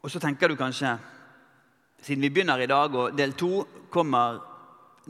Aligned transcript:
Og 0.00 0.10
så 0.10 0.20
tenker 0.20 0.48
du 0.48 0.56
kanskje, 0.56 0.94
siden 2.00 2.22
vi 2.24 2.30
begynner 2.32 2.60
i 2.60 2.68
dag, 2.70 2.94
og 2.94 3.16
del 3.16 3.34
to 3.36 3.64
kommer 3.92 4.40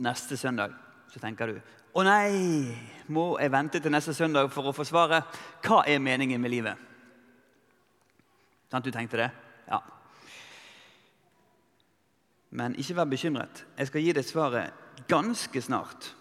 neste 0.01 0.37
søndag, 0.37 0.73
så 1.11 1.19
tenker 1.19 1.51
du 1.51 1.61
å 1.91 2.03
nei, 2.07 2.71
må 3.11 3.33
jeg 3.35 3.51
vente 3.51 3.81
til 3.83 3.91
neste 3.91 4.13
søndag 4.15 4.47
for 4.53 4.69
å 4.69 4.75
få 4.75 4.85
svaret? 4.87 5.27
Hva 5.59 5.81
er 5.83 5.99
meningen 5.99 6.39
med 6.39 6.53
livet? 6.53 6.85
Sant 8.71 8.87
du 8.87 8.93
tenkte 8.95 9.19
det? 9.19 9.27
Ja. 9.67 9.81
Men 12.55 12.77
ikke 12.79 12.95
vær 13.01 13.09
bekymret. 13.11 13.65
Jeg 13.75 13.89
skal 13.89 14.05
gi 14.05 14.15
deg 14.15 14.27
svaret 14.27 15.03
ganske 15.11 15.63
snart. 15.63 16.13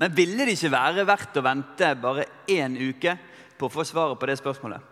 Men 0.00 0.16
ville 0.16 0.48
det 0.48 0.56
ikke 0.56 0.72
være 0.72 1.04
verdt 1.06 1.36
å 1.38 1.44
vente 1.44 1.92
bare 2.00 2.24
én 2.50 2.80
uke 2.80 3.18
på 3.60 3.68
å 3.68 3.74
få 3.76 3.84
svaret 3.84 4.18
på 4.18 4.28
det 4.30 4.40
spørsmålet? 4.40 4.90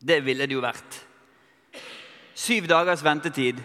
Det 0.00 0.22
ville 0.24 0.48
det 0.48 0.56
jo 0.56 0.64
vært. 0.64 1.02
Syv 2.34 2.68
dagers 2.70 3.04
ventetid 3.04 3.60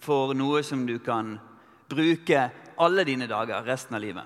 for 0.00 0.34
noe 0.34 0.62
som 0.66 0.86
du 0.86 0.98
kan 1.04 1.36
bruke 1.88 2.48
alle 2.78 3.04
dine 3.04 3.28
dager 3.30 3.64
resten 3.66 3.96
av 3.96 4.02
livet. 4.02 4.24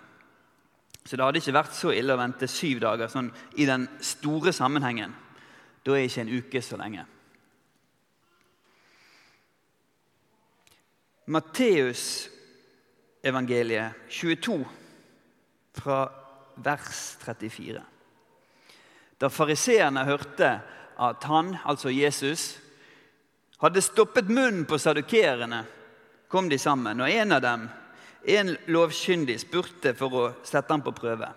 Så 1.04 1.16
det 1.16 1.24
hadde 1.24 1.40
ikke 1.42 1.56
vært 1.56 1.74
så 1.74 1.90
ille 1.90 2.14
å 2.14 2.20
vente 2.20 2.46
syv 2.50 2.82
dager 2.84 3.10
sånn 3.10 3.32
i 3.58 3.66
den 3.66 3.88
store 4.04 4.52
sammenhengen. 4.54 5.14
Da 5.82 5.96
er 5.96 6.06
ikke 6.06 6.22
en 6.22 6.34
uke 6.38 6.62
så 6.62 6.78
lenge. 6.78 7.06
Matteus 11.32 12.28
evangeliet 13.22 14.10
22 14.10 14.60
fra 15.78 16.04
vers 16.62 17.02
34. 17.22 17.82
Da 19.18 19.30
fariseerne 19.30 20.04
hørte 20.04 20.50
at 21.02 21.24
han, 21.30 21.56
altså 21.64 21.90
Jesus, 21.94 22.61
hadde 23.62 23.82
stoppet 23.84 24.28
munnen 24.28 24.64
på 24.66 24.78
sadukerene, 24.78 25.62
kom 26.28 26.48
de 26.50 26.58
sammen, 26.58 27.00
og 27.00 27.10
en 27.10 27.36
av 27.36 27.42
dem, 27.44 27.68
en 28.36 28.54
lovkyndig, 28.70 29.38
spurte 29.42 29.94
for 29.98 30.18
å 30.18 30.24
sette 30.46 30.72
ham 30.72 30.82
på 30.84 30.94
prøve. 30.96 31.28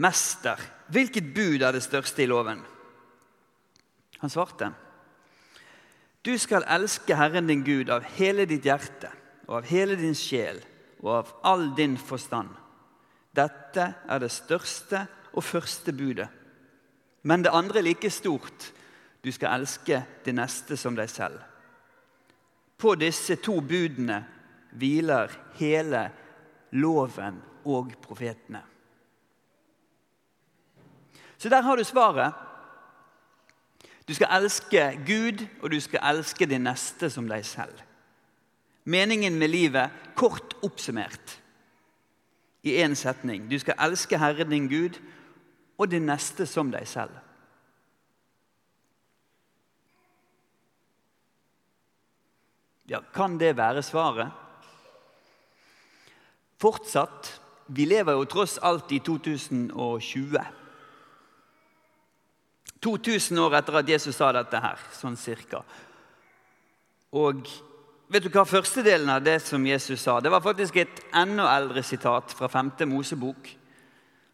Mester, 0.00 0.60
hvilket 0.90 1.28
bud 1.34 1.62
er 1.62 1.76
det 1.76 1.84
største 1.84 2.24
i 2.24 2.28
loven? 2.30 2.62
Han 4.20 4.32
svarte. 4.32 4.70
Du 6.24 6.32
skal 6.40 6.64
elske 6.72 7.16
Herren 7.18 7.46
din 7.50 7.64
Gud 7.64 7.90
av 7.92 8.06
hele 8.16 8.46
ditt 8.48 8.64
hjerte 8.64 9.10
og 9.44 9.58
av 9.58 9.66
hele 9.68 9.98
din 10.00 10.16
sjel 10.16 10.62
og 11.02 11.10
av 11.18 11.32
all 11.44 11.66
din 11.76 11.98
forstand. 12.00 12.48
Dette 13.34 13.90
er 14.08 14.22
det 14.22 14.32
største 14.32 15.02
og 15.34 15.44
første 15.44 15.92
budet. 15.92 16.30
Men 17.28 17.44
det 17.44 17.52
andre 17.52 17.82
er 17.82 17.88
like 17.90 18.10
stort. 18.12 18.70
Du 19.24 19.32
skal 19.32 19.60
elske 19.60 20.02
det 20.24 20.34
neste 20.36 20.76
som 20.76 20.96
deg 20.96 21.08
selv. 21.10 21.40
På 22.76 22.94
disse 23.00 23.38
to 23.40 23.60
budene 23.64 24.18
hviler 24.76 25.32
hele 25.56 26.04
loven 26.76 27.40
og 27.64 27.94
profetene. 28.02 28.60
Så 31.38 31.48
der 31.48 31.62
har 31.62 31.76
du 31.76 31.84
svaret. 31.84 32.32
Du 34.08 34.14
skal 34.14 34.28
elske 34.36 35.00
Gud, 35.06 35.46
og 35.62 35.70
du 35.72 35.80
skal 35.80 36.04
elske 36.04 36.46
din 36.46 36.66
neste 36.66 37.08
som 37.10 37.28
deg 37.28 37.44
selv. 37.46 37.80
Meningen 38.84 39.38
med 39.40 39.48
livet, 39.48 39.90
kort 40.16 40.56
oppsummert 40.62 41.38
i 42.62 42.76
én 42.84 42.94
setning. 42.94 43.48
Du 43.50 43.58
skal 43.58 43.80
elske 43.80 44.18
Herren 44.18 44.50
din 44.50 44.68
Gud 44.68 45.00
og 45.78 45.90
din 45.90 46.04
neste 46.06 46.46
som 46.46 46.72
deg 46.72 46.88
selv. 46.88 47.23
Ja, 52.86 53.00
Kan 53.14 53.38
det 53.38 53.56
være 53.56 53.82
svaret? 53.82 54.28
Fortsatt. 56.60 57.40
Vi 57.66 57.84
lever 57.84 58.12
jo 58.12 58.24
tross 58.28 58.58
alt 58.62 58.92
i 58.92 58.98
2020. 58.98 60.40
2000 62.84 63.40
år 63.40 63.56
etter 63.56 63.78
at 63.80 63.88
Jesus 63.88 64.16
sa 64.16 64.28
dette 64.36 64.60
her, 64.60 64.80
sånn 64.92 65.16
cirka. 65.16 65.62
Og 67.16 67.46
vet 68.12 68.26
du 68.26 68.28
hva 68.28 68.44
første 68.44 68.84
delen 68.84 69.08
av 69.08 69.24
det 69.24 69.38
som 69.46 69.64
Jesus 69.64 70.02
sa? 70.04 70.18
Det 70.20 70.32
var 70.32 70.44
faktisk 70.44 70.76
et 70.82 71.00
enda 71.16 71.48
eldre 71.54 71.82
sitat 71.82 72.34
fra 72.36 72.50
5. 72.52 72.74
Mosebok, 72.90 73.48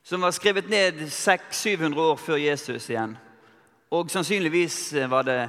som 0.03 0.27
var 0.27 0.35
skrevet 0.35 0.67
ned 0.73 1.05
600-700 1.07 2.03
år 2.03 2.19
før 2.19 2.43
Jesus 2.43 2.91
igjen. 2.91 3.15
Og 3.95 4.11
sannsynligvis 4.11 4.81
var 5.11 5.27
det 5.29 5.41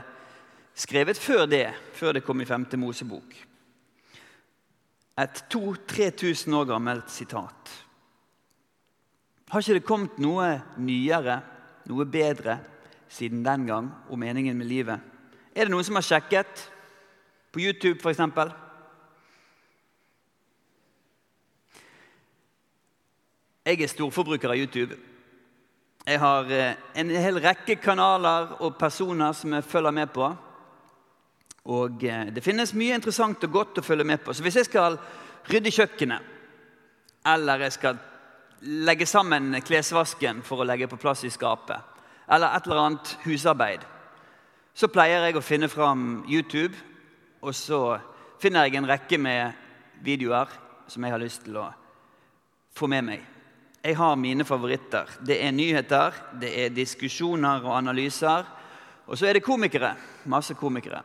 skrevet 0.82 1.20
før 1.20 1.46
det, 1.46 1.68
før 1.94 2.18
det 2.18 2.24
kom 2.26 2.42
i 2.42 2.48
5. 2.50 2.66
Mosebok. 2.82 3.36
Et 5.22 5.44
2000-3000 5.54 6.56
år 6.56 6.66
gammelt 6.66 7.12
sitat. 7.12 7.72
Har 9.52 9.62
ikke 9.62 9.78
det 9.78 9.86
kommet 9.86 10.20
noe 10.24 10.48
nyere, 10.80 11.42
noe 11.92 12.06
bedre, 12.08 12.58
siden 13.12 13.44
den 13.46 13.66
gang 13.68 13.90
om 14.10 14.20
meningen 14.20 14.58
med 14.58 14.70
livet? 14.70 15.00
Er 15.52 15.68
det 15.68 15.74
noen 15.74 15.84
som 15.84 16.00
har 16.00 16.08
sjekket? 16.08 16.68
På 17.52 17.60
YouTube, 17.60 18.00
f.eks.? 18.00 18.22
Jeg 23.68 23.82
er 23.84 23.92
storforbruker 23.92 24.50
av 24.50 24.58
YouTube. 24.58 24.96
Jeg 26.08 26.18
har 26.18 26.48
eh, 26.50 26.80
en 26.98 27.12
hel 27.14 27.38
rekke 27.44 27.76
kanaler 27.78 28.56
og 28.64 28.80
personer 28.80 29.36
som 29.38 29.54
jeg 29.54 29.68
følger 29.68 29.94
med 29.94 30.10
på. 30.16 30.32
Og 31.70 32.04
eh, 32.04 32.30
det 32.34 32.44
finnes 32.44 32.74
mye 32.78 32.98
interessant 32.98 33.44
og 33.46 33.54
godt 33.54 33.82
å 33.82 33.86
følge 33.86 34.08
med 34.08 34.24
på. 34.24 34.34
Så 34.34 34.46
hvis 34.46 34.58
jeg 34.62 34.70
skal 34.70 34.98
rydde 35.52 35.74
kjøkkenet, 35.74 36.30
eller 37.32 37.68
jeg 37.68 37.76
skal 37.78 38.00
legge 38.62 39.06
sammen 39.10 39.54
klesvasken 39.66 40.42
for 40.46 40.62
å 40.62 40.68
legge 40.68 40.90
på 40.90 41.00
plass 41.02 41.26
i 41.26 41.34
skapet, 41.34 41.78
eller 42.32 42.56
et 42.56 42.68
eller 42.68 42.82
annet 42.82 43.14
husarbeid, 43.26 43.86
så 44.74 44.90
pleier 44.90 45.28
jeg 45.28 45.38
å 45.38 45.44
finne 45.46 45.70
fram 45.70 46.24
YouTube, 46.30 46.78
og 47.42 47.54
så 47.58 48.00
finner 48.42 48.66
jeg 48.66 48.80
en 48.80 48.90
rekke 48.90 49.20
med 49.22 49.58
videoer 50.02 50.50
som 50.90 51.04
jeg 51.04 51.14
har 51.14 51.22
lyst 51.22 51.46
til 51.46 51.60
å 51.62 51.68
få 52.74 52.88
med 52.90 53.06
meg. 53.06 53.28
Jeg 53.82 53.98
har 53.98 54.18
mine 54.18 54.46
favoritter. 54.46 55.10
Det 55.26 55.40
er 55.42 55.54
nyheter, 55.54 56.14
det 56.42 56.52
er 56.64 56.74
diskusjoner 56.74 57.66
og 57.66 57.76
analyser. 57.80 58.46
Og 59.10 59.18
så 59.18 59.28
er 59.28 59.38
det 59.38 59.46
komikere. 59.46 59.96
Masse 60.30 60.54
komikere. 60.54 61.02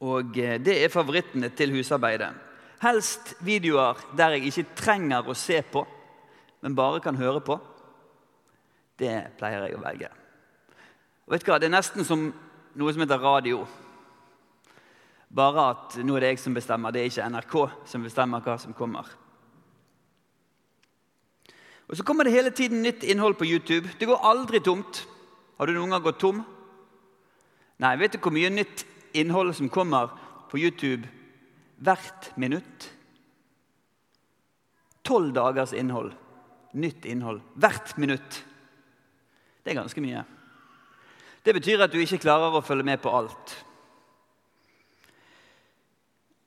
Og 0.00 0.38
eh, 0.40 0.56
det 0.62 0.78
er 0.80 0.92
favorittene 0.92 1.50
til 1.56 1.74
husarbeidet. 1.76 2.30
Helst 2.80 3.34
videoer 3.44 3.98
der 4.16 4.36
jeg 4.36 4.48
ikke 4.48 4.76
trenger 4.78 5.28
å 5.28 5.36
se 5.36 5.60
på, 5.62 5.84
men 6.64 6.76
bare 6.76 7.02
kan 7.04 7.18
høre 7.20 7.42
på. 7.44 7.58
Det 9.00 9.12
pleier 9.40 9.66
jeg 9.66 9.76
å 9.76 9.82
velge. 9.82 10.08
Og 11.26 11.34
vet 11.34 11.44
du 11.44 11.52
hva? 11.52 11.60
Det 11.60 11.68
er 11.68 11.76
nesten 11.76 12.04
som 12.08 12.30
noe 12.80 12.92
som 12.92 13.04
heter 13.04 13.20
radio. 13.20 13.64
Bare 15.30 15.66
at 15.74 15.98
nå 16.02 16.16
er 16.16 16.24
det 16.24 16.32
jeg 16.32 16.42
som 16.42 16.56
bestemmer, 16.56 16.92
det 16.92 17.02
er 17.02 17.10
ikke 17.10 17.28
NRK 17.30 17.56
som 17.92 18.06
bestemmer 18.06 18.44
hva 18.44 18.56
som 18.58 18.74
kommer. 18.76 19.08
Og 21.90 21.96
Så 21.96 22.06
kommer 22.06 22.24
det 22.24 22.32
hele 22.32 22.50
tiden 22.50 22.82
nytt 22.82 23.02
innhold 23.02 23.34
på 23.34 23.44
YouTube. 23.46 23.90
Det 23.98 24.06
går 24.06 24.26
aldri 24.26 24.60
tomt. 24.62 25.04
Har 25.58 25.66
du 25.66 25.74
noen 25.74 25.90
gang 25.90 26.02
gått 26.02 26.20
tom? 26.22 26.44
Nei, 27.82 27.96
vet 27.98 28.14
du 28.14 28.20
hvor 28.22 28.32
mye 28.32 28.50
nytt 28.52 28.84
innhold 29.12 29.54
som 29.56 29.68
kommer 29.68 30.12
på 30.50 30.58
YouTube 30.58 31.08
hvert 31.80 32.30
minutt. 32.36 32.90
Tolv 35.02 35.32
dagers 35.34 35.72
innhold. 35.72 36.12
Nytt 36.72 37.04
innhold 37.04 37.40
hvert 37.54 37.96
minutt. 37.98 38.44
Det 39.64 39.72
er 39.72 39.80
ganske 39.80 40.04
mye. 40.04 40.24
Det 41.44 41.54
betyr 41.56 41.82
at 41.84 41.92
du 41.92 42.00
ikke 42.00 42.20
klarer 42.20 42.56
å 42.56 42.64
følge 42.64 42.86
med 42.86 43.00
på 43.00 43.12
alt. 43.12 43.54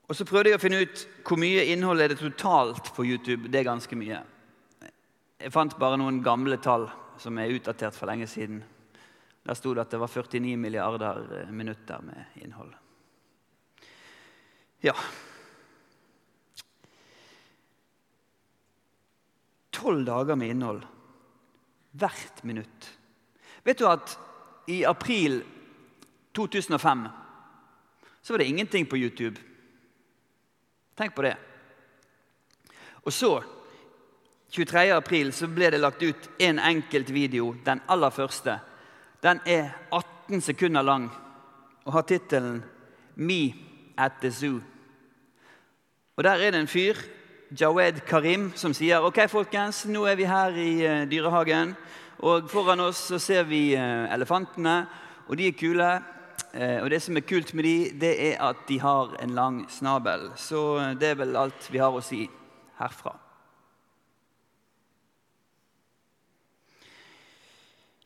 Og 0.09 0.15
Så 0.15 0.25
prøvde 0.29 0.51
jeg 0.51 0.59
å 0.59 0.61
finne 0.61 0.83
ut 0.83 1.07
hvor 1.25 1.39
mye 1.41 1.63
innhold 1.73 2.03
er 2.03 2.11
det 2.11 2.19
totalt 2.19 2.91
på 2.93 3.05
YouTube. 3.07 3.49
Det 3.49 3.61
er 3.61 3.69
ganske 3.71 3.97
mye. 3.97 4.19
Jeg 5.41 5.51
fant 5.51 5.73
bare 5.79 5.97
noen 5.97 6.21
gamle 6.23 6.59
tall 6.61 6.85
som 7.17 7.37
er 7.41 7.55
utdatert 7.55 7.95
for 7.97 8.07
lenge 8.07 8.27
siden. 8.29 8.61
Der 9.43 9.57
sto 9.59 9.73
det 9.73 9.83
at 9.83 9.91
det 9.91 9.99
var 9.99 10.07
49 10.07 10.57
milliarder 10.57 11.41
eh, 11.41 11.51
minutter 11.51 12.01
med 12.01 12.39
innhold. 12.43 12.73
Ja 14.83 14.95
Tolv 19.71 20.05
dager 20.05 20.35
med 20.35 20.49
innhold 20.49 20.83
hvert 21.93 22.43
minutt. 22.43 22.87
Vet 23.63 23.79
du 23.79 23.87
at 23.87 24.15
i 24.67 24.83
april 24.85 25.41
2005 26.35 27.07
så 28.21 28.33
var 28.33 28.37
det 28.41 28.47
ingenting 28.49 28.85
på 28.85 28.97
YouTube? 28.97 29.41
Tenk 30.95 31.15
på 31.15 31.25
det. 31.25 31.35
Og 33.03 33.13
så, 33.13 33.43
23. 34.49 34.93
april, 34.95 35.33
så 35.33 35.47
ble 35.51 35.69
det 35.73 35.81
lagt 35.81 36.03
ut 36.03 36.29
en 36.39 36.59
enkelt 36.59 37.09
video, 37.09 37.51
den 37.65 37.81
aller 37.91 38.13
første. 38.13 38.59
Den 39.23 39.39
er 39.45 39.69
18 39.91 40.13
18 40.23 40.41
sekunder 40.41 40.81
lang 40.81 41.09
og 41.85 41.93
har 41.93 42.01
tittelen 42.01 42.63
'Me 43.15 43.53
at 43.97 44.11
the 44.21 44.29
Zoo'. 44.29 44.61
Og 46.15 46.23
Der 46.23 46.31
er 46.31 46.51
det 46.51 46.59
en 46.59 46.67
fyr, 46.67 46.95
Jawed 47.61 47.99
Karim, 48.07 48.51
som 48.55 48.73
sier 48.73 48.99
ok, 48.99 49.29
folkens, 49.29 49.85
nå 49.85 50.05
er 50.05 50.15
vi 50.15 50.23
her 50.23 50.49
i 50.49 50.71
uh, 50.85 51.11
dyrehagen. 51.11 51.75
Og 52.19 52.49
foran 52.49 52.79
oss 52.79 52.97
så 52.97 53.19
ser 53.19 53.43
vi 53.43 53.75
uh, 53.75 54.13
elefantene, 54.13 54.87
og 55.27 55.37
de 55.37 55.47
er 55.47 55.51
kule. 55.59 56.01
Uh, 56.53 56.83
og 56.83 56.89
det 56.89 57.01
som 57.01 57.17
er 57.17 57.21
kult 57.21 57.53
med 57.53 57.63
de, 57.63 57.99
det 57.99 58.33
er 58.33 58.41
at 58.49 58.55
de 58.67 58.79
har 58.79 59.15
en 59.21 59.29
lang 59.29 59.71
snabel. 59.71 60.31
Så 60.35 60.93
det 60.99 61.09
er 61.09 61.15
vel 61.15 61.35
alt 61.35 61.71
vi 61.71 61.77
har 61.77 61.91
å 61.91 62.01
si 62.01 62.29
herfra. 62.79 63.17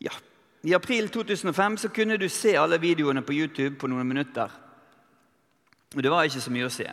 Ja. 0.02 0.12
I 0.68 0.74
april 0.74 1.10
2005 1.10 1.78
så 1.78 1.90
kunne 1.90 2.18
du 2.18 2.30
se 2.30 2.58
alle 2.60 2.80
videoene 2.82 3.22
på 3.24 3.32
YouTube 3.34 3.78
på 3.80 3.88
noen 3.88 4.08
minutter. 4.08 4.52
Og 5.96 6.04
det 6.04 6.12
var 6.12 6.28
ikke 6.28 6.42
så 6.44 6.52
mye 6.52 6.68
å 6.68 6.74
se. 6.74 6.90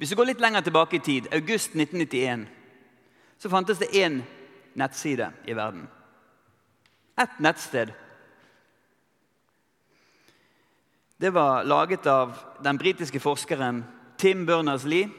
Hvis 0.00 0.08
du 0.08 0.16
går 0.16 0.30
litt 0.30 0.40
lenger 0.40 0.64
tilbake 0.64 0.96
i 0.96 1.02
tid, 1.04 1.28
august 1.36 1.76
1991, 1.76 2.46
så 3.36 3.52
fantes 3.52 3.82
det 3.82 3.90
én 3.92 4.22
nettside 4.72 5.28
i 5.44 5.58
verden. 5.58 5.84
Ett 7.20 7.36
nettsted. 7.44 7.92
Det 11.20 11.34
var 11.36 11.68
laget 11.68 12.08
av 12.08 12.32
den 12.64 12.80
britiske 12.80 13.20
forskeren 13.20 13.84
Tim 14.16 14.48
Berners-Lee. 14.48 15.12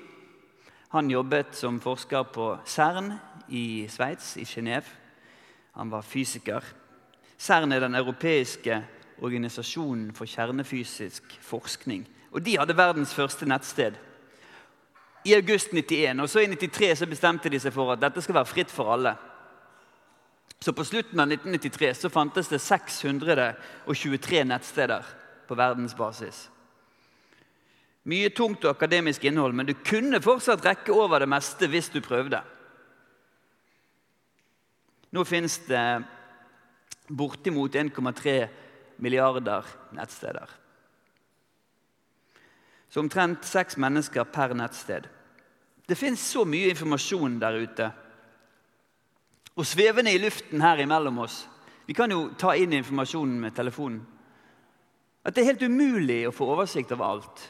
Han 0.97 1.13
jobbet 1.13 1.53
som 1.53 1.77
forsker 1.79 2.23
på 2.33 2.55
CERN 2.65 3.13
i 3.47 3.85
Sveits, 3.89 4.37
i 4.41 4.45
Genéve. 4.45 4.89
Han 5.77 5.93
var 5.93 6.01
fysiker. 6.01 6.80
CERN 7.41 7.73
er 7.73 7.81
den 7.81 7.97
europeiske 7.97 8.83
organisasjonen 9.21 10.11
for 10.13 10.29
kjernefysisk 10.29 11.23
forskning. 11.41 12.05
Og 12.31 12.45
De 12.45 12.57
hadde 12.57 12.77
verdens 12.77 13.13
første 13.13 13.45
nettsted 13.49 13.97
i 15.25 15.33
august 15.33 15.73
91. 15.73 16.21
Og 16.21 16.29
så 16.29 16.39
I 16.39 16.47
93 16.47 16.97
så 16.97 17.09
bestemte 17.09 17.49
de 17.49 17.59
seg 17.59 17.73
for 17.73 17.93
at 17.93 18.01
dette 18.01 18.21
skal 18.21 18.37
være 18.37 18.49
fritt 18.49 18.73
for 18.73 18.93
alle. 18.93 19.15
Så 20.61 20.73
på 20.77 20.85
slutten 20.85 21.19
av 21.19 21.31
1993 21.31 21.93
så 22.03 22.13
fantes 22.13 22.49
det 22.51 22.61
623 22.61 24.43
nettsteder 24.45 25.05
på 25.49 25.57
verdensbasis. 25.57 26.45
Mye 28.05 28.29
tungt 28.33 28.65
og 28.65 28.75
akademisk 28.75 29.25
innhold, 29.25 29.53
men 29.53 29.65
du 29.65 29.73
kunne 29.85 30.21
fortsatt 30.21 30.65
rekke 30.65 30.93
over 30.93 31.21
det 31.21 31.29
meste 31.29 31.69
hvis 31.69 31.89
du 31.89 32.01
prøvde. 32.01 32.41
Nå 35.11 35.25
finnes 35.25 35.57
det 35.65 35.85
bortimot 37.17 37.75
1,3 37.75 38.47
milliarder 39.01 39.65
nettsteder. 39.95 40.49
Så 42.89 42.99
omtrent 42.99 43.45
seks 43.47 43.77
mennesker 43.79 44.27
per 44.27 44.55
nettsted. 44.55 45.07
Det 45.87 45.95
fins 45.95 46.23
så 46.33 46.43
mye 46.47 46.71
informasjon 46.71 47.39
der 47.41 47.59
ute. 47.63 47.87
Og 49.55 49.67
svevende 49.67 50.13
i 50.13 50.19
luften 50.21 50.63
her 50.63 50.79
imellom 50.79 51.17
oss 51.25 51.41
Vi 51.85 51.95
kan 51.97 52.11
jo 52.13 52.29
ta 52.39 52.53
inn 52.55 52.71
informasjonen 52.77 53.39
med 53.41 53.55
telefonen. 53.55 53.99
At 55.25 55.35
det 55.35 55.41
er 55.41 55.49
helt 55.49 55.65
umulig 55.65 56.21
å 56.27 56.31
få 56.31 56.45
oversikt 56.53 56.93
over 56.95 57.07
alt. 57.09 57.41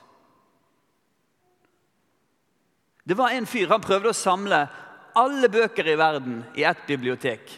Det 3.05 3.17
var 3.19 3.35
en 3.35 3.45
fyr 3.45 3.69
han 3.69 3.83
prøvde 3.83 4.09
å 4.09 4.17
samle 4.17 4.63
alle 5.19 5.49
bøker 5.51 5.91
i 5.91 5.97
verden 5.99 6.41
i 6.57 6.65
ett 6.65 6.81
bibliotek. 6.87 7.53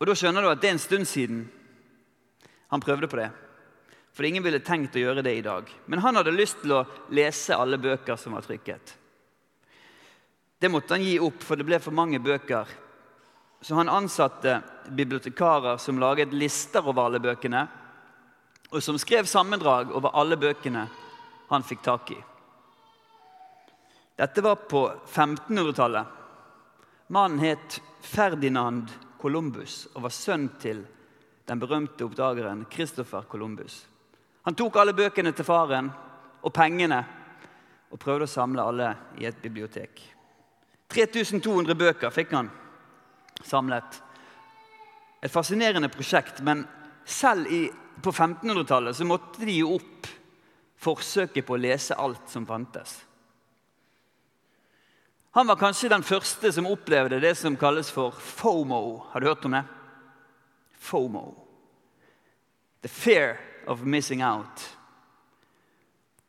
Og 0.00 0.06
Da 0.06 0.14
skjønner 0.16 0.44
du 0.44 0.50
at 0.50 0.60
det 0.60 0.68
er 0.68 0.76
en 0.76 0.82
stund 0.82 1.08
siden 1.08 1.46
han 2.70 2.82
prøvde 2.82 3.08
på 3.08 3.16
det. 3.20 3.30
For 4.16 4.24
ingen 4.24 4.44
ville 4.44 4.64
tenkt 4.64 4.96
å 4.96 5.02
gjøre 5.02 5.22
det 5.24 5.34
i 5.38 5.44
dag. 5.44 5.68
Men 5.86 6.00
han 6.00 6.16
hadde 6.16 6.34
lyst 6.34 6.62
til 6.62 6.72
å 6.72 6.84
lese 7.14 7.56
alle 7.56 7.78
bøker 7.78 8.16
som 8.16 8.36
var 8.36 8.44
trykket. 8.44 8.94
Det 10.58 10.70
måtte 10.72 10.96
han 10.96 11.04
gi 11.04 11.18
opp, 11.20 11.42
for 11.44 11.56
det 11.56 11.66
ble 11.68 11.78
for 11.84 11.92
mange 11.92 12.20
bøker. 12.24 12.68
Så 13.60 13.76
han 13.76 13.92
ansatte 13.92 14.60
bibliotekarer 14.88 15.76
som 15.80 16.00
laget 16.00 16.32
lister 16.32 16.84
over 16.84 17.06
alle 17.06 17.20
bøkene, 17.20 17.66
og 18.72 18.82
som 18.82 18.96
skrev 18.98 19.28
sammendrag 19.28 19.92
over 19.94 20.16
alle 20.16 20.38
bøkene 20.40 20.86
han 21.50 21.64
fikk 21.64 21.84
tak 21.84 22.10
i. 22.16 22.18
Dette 24.16 24.42
var 24.42 24.64
på 24.64 24.86
1500-tallet. 25.12 26.06
Mannen 27.12 27.38
het 27.44 27.80
Ferdinand 28.00 28.90
Columbus 29.26 29.88
og 29.96 30.04
var 30.04 30.14
sønn 30.14 30.46
til 30.62 30.84
den 31.46 31.58
berømte 31.58 32.06
oppdageren 32.06 32.60
Christopher 32.70 33.24
Columbus. 33.26 33.80
Han 34.46 34.54
tok 34.54 34.76
alle 34.78 34.94
bøkene 34.94 35.32
til 35.34 35.46
faren 35.46 35.88
og 36.46 36.52
pengene 36.54 37.00
og 37.90 37.98
prøvde 37.98 38.28
å 38.28 38.30
samle 38.30 38.62
alle 38.62 38.92
i 39.18 39.26
et 39.26 39.40
bibliotek. 39.42 39.98
3200 40.94 41.74
bøker 41.74 42.14
fikk 42.14 42.36
han 42.36 42.52
samlet. 43.42 43.98
Et 45.18 45.32
fascinerende 45.32 45.90
prosjekt, 45.90 46.38
men 46.46 46.62
selv 47.02 47.50
i, 47.50 47.64
på 48.02 48.12
1500-tallet 48.14 48.94
så 48.94 49.08
måtte 49.10 49.42
de 49.42 49.58
gi 49.58 49.66
opp 49.66 50.06
forsøket 50.86 51.42
på 51.46 51.56
å 51.56 51.62
lese 51.66 51.98
alt 51.98 52.30
som 52.30 52.46
fantes. 52.46 53.00
Han 55.36 55.46
var 55.46 55.58
kanskje 55.60 55.90
den 55.92 56.04
første 56.06 56.48
som 56.48 56.64
opplevde 56.70 57.18
det 57.20 57.34
som 57.36 57.58
kalles 57.60 57.90
for 57.92 58.14
FOMO. 58.16 59.02
Har 59.12 59.20
du 59.20 59.26
hørt 59.28 59.44
om 59.44 59.52
det? 59.52 59.66
FOMO. 60.80 61.34
The 62.80 62.88
fear 62.88 63.36
of 63.66 63.82
missing 63.84 64.22
out. 64.24 64.64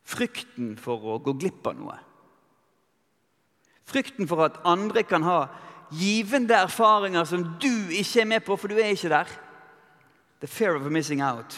Frykten 0.04 0.74
for 0.76 1.00
å 1.08 1.22
gå 1.24 1.38
glipp 1.40 1.70
av 1.72 1.80
noe. 1.80 1.96
Frykten 3.88 4.28
for 4.28 4.44
at 4.44 4.60
andre 4.68 5.06
kan 5.08 5.24
ha 5.24 5.38
givende 5.96 6.60
erfaringer 6.60 7.24
som 7.32 7.48
du 7.64 7.88
ikke 7.96 8.26
er 8.26 8.30
med 8.34 8.44
på, 8.44 8.60
for 8.60 8.68
du 8.68 8.76
er 8.76 8.92
ikke 8.92 9.14
der. 9.14 9.32
The 10.44 10.52
fear 10.52 10.76
of 10.76 10.92
missing 10.92 11.24
out. 11.24 11.56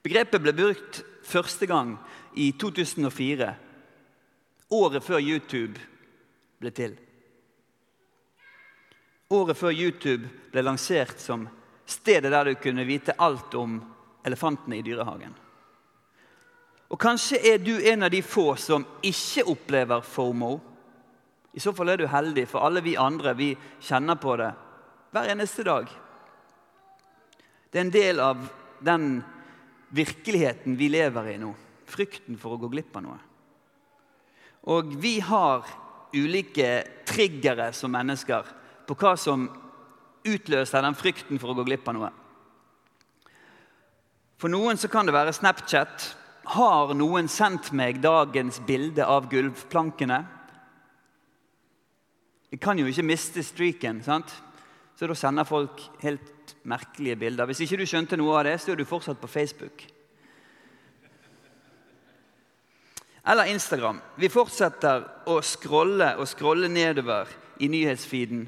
Begrepet 0.00 0.40
ble 0.40 0.56
brukt 0.56 1.04
første 1.28 1.68
gang 1.68 1.98
i 2.32 2.54
2004 2.56 3.52
året 4.70 5.04
før 5.04 5.20
YouTube 5.20 5.80
ble 6.60 6.72
til. 6.74 6.96
Året 9.30 9.58
før 9.58 9.74
YouTube 9.74 10.28
ble 10.52 10.62
lansert 10.62 11.18
som 11.22 11.46
stedet 11.86 12.30
der 12.30 12.50
du 12.50 12.54
kunne 12.62 12.86
vite 12.86 13.16
alt 13.18 13.54
om 13.58 13.78
elefantene 14.26 14.78
i 14.78 14.86
dyrehagen. 14.86 15.34
Og 16.86 16.98
Kanskje 17.02 17.40
er 17.42 17.58
du 17.58 17.74
en 17.80 18.06
av 18.06 18.10
de 18.14 18.22
få 18.22 18.54
som 18.58 18.84
ikke 19.02 19.46
opplever 19.50 20.04
FOMO. 20.06 20.52
I 21.56 21.62
så 21.62 21.72
fall 21.74 21.90
er 21.90 22.02
du 22.02 22.06
heldig, 22.10 22.46
for 22.46 22.62
alle 22.66 22.82
vi 22.84 22.94
andre 23.00 23.34
vi 23.34 23.50
kjenner 23.82 24.18
på 24.20 24.36
det 24.38 24.52
hver 25.14 25.30
eneste 25.32 25.64
dag. 25.66 25.88
Det 27.70 27.80
er 27.80 27.86
en 27.86 27.94
del 27.94 28.20
av 28.20 28.44
den 28.84 29.06
virkeligheten 29.96 30.76
vi 30.78 30.90
lever 30.92 31.32
i 31.32 31.38
nå. 31.40 31.54
Frykten 31.86 32.38
for 32.38 32.54
å 32.54 32.60
gå 32.60 32.70
glipp 32.70 32.94
av 32.98 33.06
noe. 33.06 33.18
Og 34.66 34.94
vi 34.98 35.18
har 35.22 35.66
ulike 36.16 36.70
triggere 37.06 37.70
som 37.76 37.92
mennesker 37.94 38.46
på 38.86 38.96
hva 38.98 39.14
som 39.18 39.46
utløser 40.26 40.82
den 40.82 40.96
frykten 40.98 41.40
for 41.42 41.52
å 41.52 41.58
gå 41.58 41.66
glipp 41.68 41.86
av 41.90 41.96
noe. 41.96 42.12
For 44.36 44.52
noen 44.52 44.78
så 44.78 44.90
kan 44.92 45.06
det 45.06 45.14
være 45.16 45.34
Snapchat. 45.34 46.10
Har 46.56 46.92
noen 46.94 47.30
sendt 47.30 47.72
meg 47.74 48.02
dagens 48.02 48.58
bilde 48.66 49.06
av 49.06 49.30
gulvplankene? 49.30 50.18
Jeg 52.52 52.60
kan 52.62 52.78
jo 52.78 52.86
ikke 52.86 53.06
miste 53.06 53.42
streaken, 53.42 54.02
sant? 54.06 54.30
så 54.96 55.04
da 55.10 55.12
sender 55.18 55.44
folk 55.44 55.82
helt 56.00 56.54
merkelige 56.64 57.18
bilder. 57.20 57.44
Hvis 57.50 57.60
ikke 57.66 57.82
du 57.82 57.84
skjønte 57.88 58.16
noe 58.16 58.38
av 58.38 58.46
det, 58.48 58.54
så 58.62 58.72
er 58.72 58.80
du 58.80 58.86
fortsatt 58.88 59.20
på 59.20 59.28
Facebook. 59.28 59.84
Eller 63.26 63.50
Instagram. 63.50 63.98
Vi 64.14 64.30
fortsetter 64.30 65.02
å 65.26 65.40
scrolle 65.42 66.12
og 66.20 66.28
scrolle 66.30 66.68
nedover 66.70 67.30
i 67.58 67.68
nyhetsfeeden. 67.68 68.44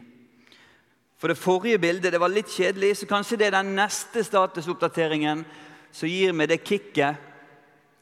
For 1.19 1.33
det 1.33 1.41
forrige 1.41 1.81
bildet 1.83 2.15
det 2.15 2.21
var 2.23 2.31
litt 2.31 2.51
kjedelig, 2.53 3.01
så 3.01 3.09
kanskje 3.11 3.41
det 3.41 3.49
er 3.49 3.57
den 3.57 3.75
neste 3.75 4.23
statusoppdateringen 4.23 5.43
som 5.91 6.07
gir 6.11 6.31
meg 6.37 6.53
det 6.53 6.61
kicket, 6.63 7.19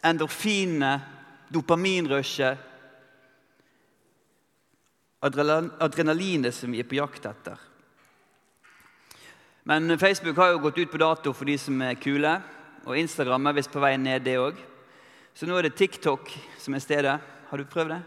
endorfinene, 0.04 0.98
dopaminrushet, 1.48 2.60
adrenalinet 5.26 6.54
som 6.54 6.70
vi 6.70 6.82
er 6.82 6.86
på 6.86 6.98
jakt 7.00 7.24
etter. 7.26 7.56
Men 9.66 9.96
Facebook 9.98 10.36
har 10.36 10.52
jo 10.52 10.60
gått 10.62 10.78
ut 10.78 10.92
på 10.92 11.00
dato 11.00 11.32
for 11.34 11.48
de 11.48 11.56
som 11.58 11.80
er 11.82 11.96
kule, 11.98 12.36
og 12.84 12.98
Instagram 13.00 13.48
er 13.48 13.56
visst 13.56 13.72
på 13.72 13.82
vei 13.82 13.96
ned, 13.98 14.22
det 14.28 14.36
òg. 14.38 14.60
Så 15.36 15.44
nå 15.44 15.58
er 15.58 15.66
det 15.66 15.76
TikTok 15.76 16.30
som 16.56 16.74
er 16.74 16.80
stedet. 16.80 17.16
Har 17.50 17.60
du 17.60 17.68
prøvd 17.68 17.92
det? 17.92 18.00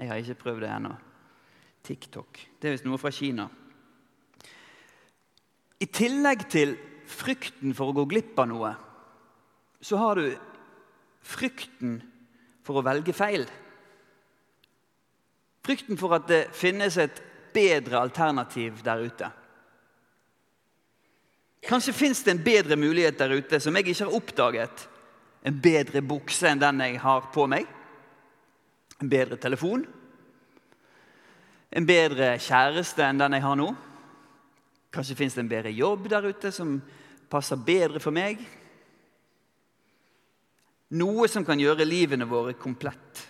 Jeg 0.00 0.08
har 0.08 0.20
ikke 0.22 0.40
prøvd 0.40 0.62
det 0.64 0.70
ennå. 0.72 0.94
TikTok. 1.84 2.40
Det 2.56 2.68
er 2.68 2.74
visst 2.78 2.86
noe 2.88 3.00
fra 3.00 3.12
Kina. 3.12 3.44
I 5.76 5.86
tillegg 5.92 6.46
til 6.48 6.72
frykten 7.06 7.76
for 7.76 7.92
å 7.92 7.96
gå 7.98 8.06
glipp 8.08 8.40
av 8.40 8.48
noe, 8.48 8.72
så 9.84 10.00
har 10.00 10.16
du 10.16 10.32
frykten 11.26 12.00
for 12.64 12.80
å 12.80 12.86
velge 12.86 13.12
feil. 13.14 13.44
Frykten 15.66 16.00
for 16.00 16.16
at 16.16 16.26
det 16.30 16.42
finnes 16.56 16.96
et 16.96 17.20
bedre 17.52 18.00
alternativ 18.00 18.80
der 18.86 19.04
ute. 19.04 19.30
Kanskje 21.66 21.96
fins 21.96 22.24
det 22.24 22.32
en 22.32 22.44
bedre 22.44 22.80
mulighet 22.80 23.20
der 23.20 23.36
ute 23.36 23.60
som 23.60 23.76
jeg 23.76 23.90
ikke 23.90 24.06
har 24.06 24.16
oppdaget. 24.16 24.88
En 25.46 25.60
bedre 25.62 26.02
bukse 26.02 26.48
enn 26.50 26.60
den 26.62 26.82
jeg 26.82 27.00
har 27.02 27.28
på 27.34 27.46
meg. 27.50 27.68
En 29.02 29.10
bedre 29.10 29.38
telefon. 29.38 29.84
En 31.70 31.86
bedre 31.86 32.34
kjæreste 32.42 33.04
enn 33.04 33.20
den 33.20 33.36
jeg 33.36 33.44
har 33.44 33.58
nå. 33.58 33.68
Kanskje 34.94 35.18
fins 35.18 35.36
det 35.36 35.44
en 35.44 35.50
bedre 35.50 35.74
jobb 35.76 36.08
der 36.10 36.26
ute 36.30 36.50
som 36.54 36.78
passer 37.30 37.60
bedre 37.60 38.00
for 38.02 38.14
meg. 38.16 38.40
Noe 40.96 41.26
som 41.28 41.44
kan 41.46 41.58
gjøre 41.60 41.86
livene 41.86 42.28
våre 42.30 42.54
komplett. 42.58 43.22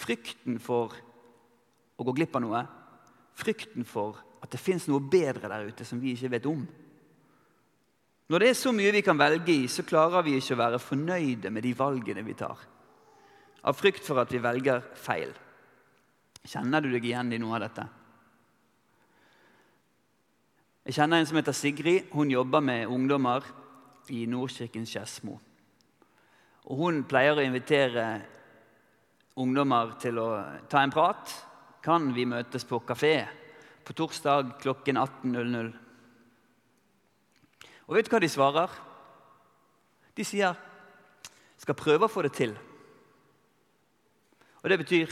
Frykten 0.00 0.60
for 0.62 0.94
å 2.00 2.04
gå 2.06 2.14
glipp 2.16 2.36
av 2.36 2.44
noe. 2.44 2.60
Frykten 3.40 3.84
for 3.88 4.20
at 4.40 4.52
det 4.52 4.60
fins 4.60 4.86
noe 4.88 5.02
bedre 5.04 5.48
der 5.48 5.68
ute 5.68 5.84
som 5.88 6.00
vi 6.00 6.14
ikke 6.14 6.32
vet 6.36 6.48
om. 6.48 6.62
Når 8.30 8.38
det 8.38 8.48
er 8.52 8.58
så 8.60 8.70
mye 8.70 8.92
vi 8.94 9.02
kan 9.02 9.18
velge 9.18 9.50
i, 9.50 9.66
så 9.66 9.82
klarer 9.82 10.22
vi 10.22 10.36
ikke 10.38 10.54
å 10.54 10.60
være 10.60 10.78
fornøyde 10.78 11.50
med 11.50 11.64
de 11.66 11.72
valgene 11.74 12.22
vi 12.22 12.36
tar. 12.38 12.60
Av 13.66 13.74
frykt 13.74 14.06
for 14.06 14.22
at 14.22 14.30
vi 14.30 14.38
velger 14.38 14.84
feil. 14.94 15.32
Kjenner 16.46 16.84
du 16.84 16.92
deg 16.92 17.08
igjen 17.08 17.34
i 17.34 17.40
noe 17.42 17.58
av 17.58 17.64
dette? 17.64 17.86
Jeg 20.86 20.96
kjenner 20.96 21.18
en 21.18 21.26
som 21.26 21.40
heter 21.40 21.58
Sigrid. 21.58 22.14
Hun 22.14 22.30
jobber 22.30 22.62
med 22.62 22.86
ungdommer 22.86 23.50
i 24.14 24.22
Nordkirken 24.30 24.86
Skedsmo. 24.86 25.34
Hun 26.70 27.02
pleier 27.10 27.34
å 27.34 27.42
invitere 27.42 28.06
ungdommer 29.42 29.96
til 30.00 30.22
å 30.22 30.30
ta 30.70 30.86
en 30.86 30.94
prat. 30.94 31.34
Kan 31.82 32.12
vi 32.14 32.30
møtes 32.30 32.62
på 32.68 32.78
kafé 32.86 33.14
på 33.82 33.98
torsdag 33.98 34.54
klokken 34.62 35.02
18.00? 35.02 35.79
Og 37.90 37.96
vet 37.98 38.06
du 38.06 38.12
hva 38.14 38.20
de 38.22 38.30
svarer? 38.30 38.70
De 40.14 40.24
sier 40.24 40.54
'skal 41.58 41.74
prøve 41.74 42.06
å 42.06 42.12
få 42.12 42.22
det 42.22 42.32
til'. 42.32 42.58
Og 44.62 44.70
det 44.70 44.78
betyr 44.78 45.06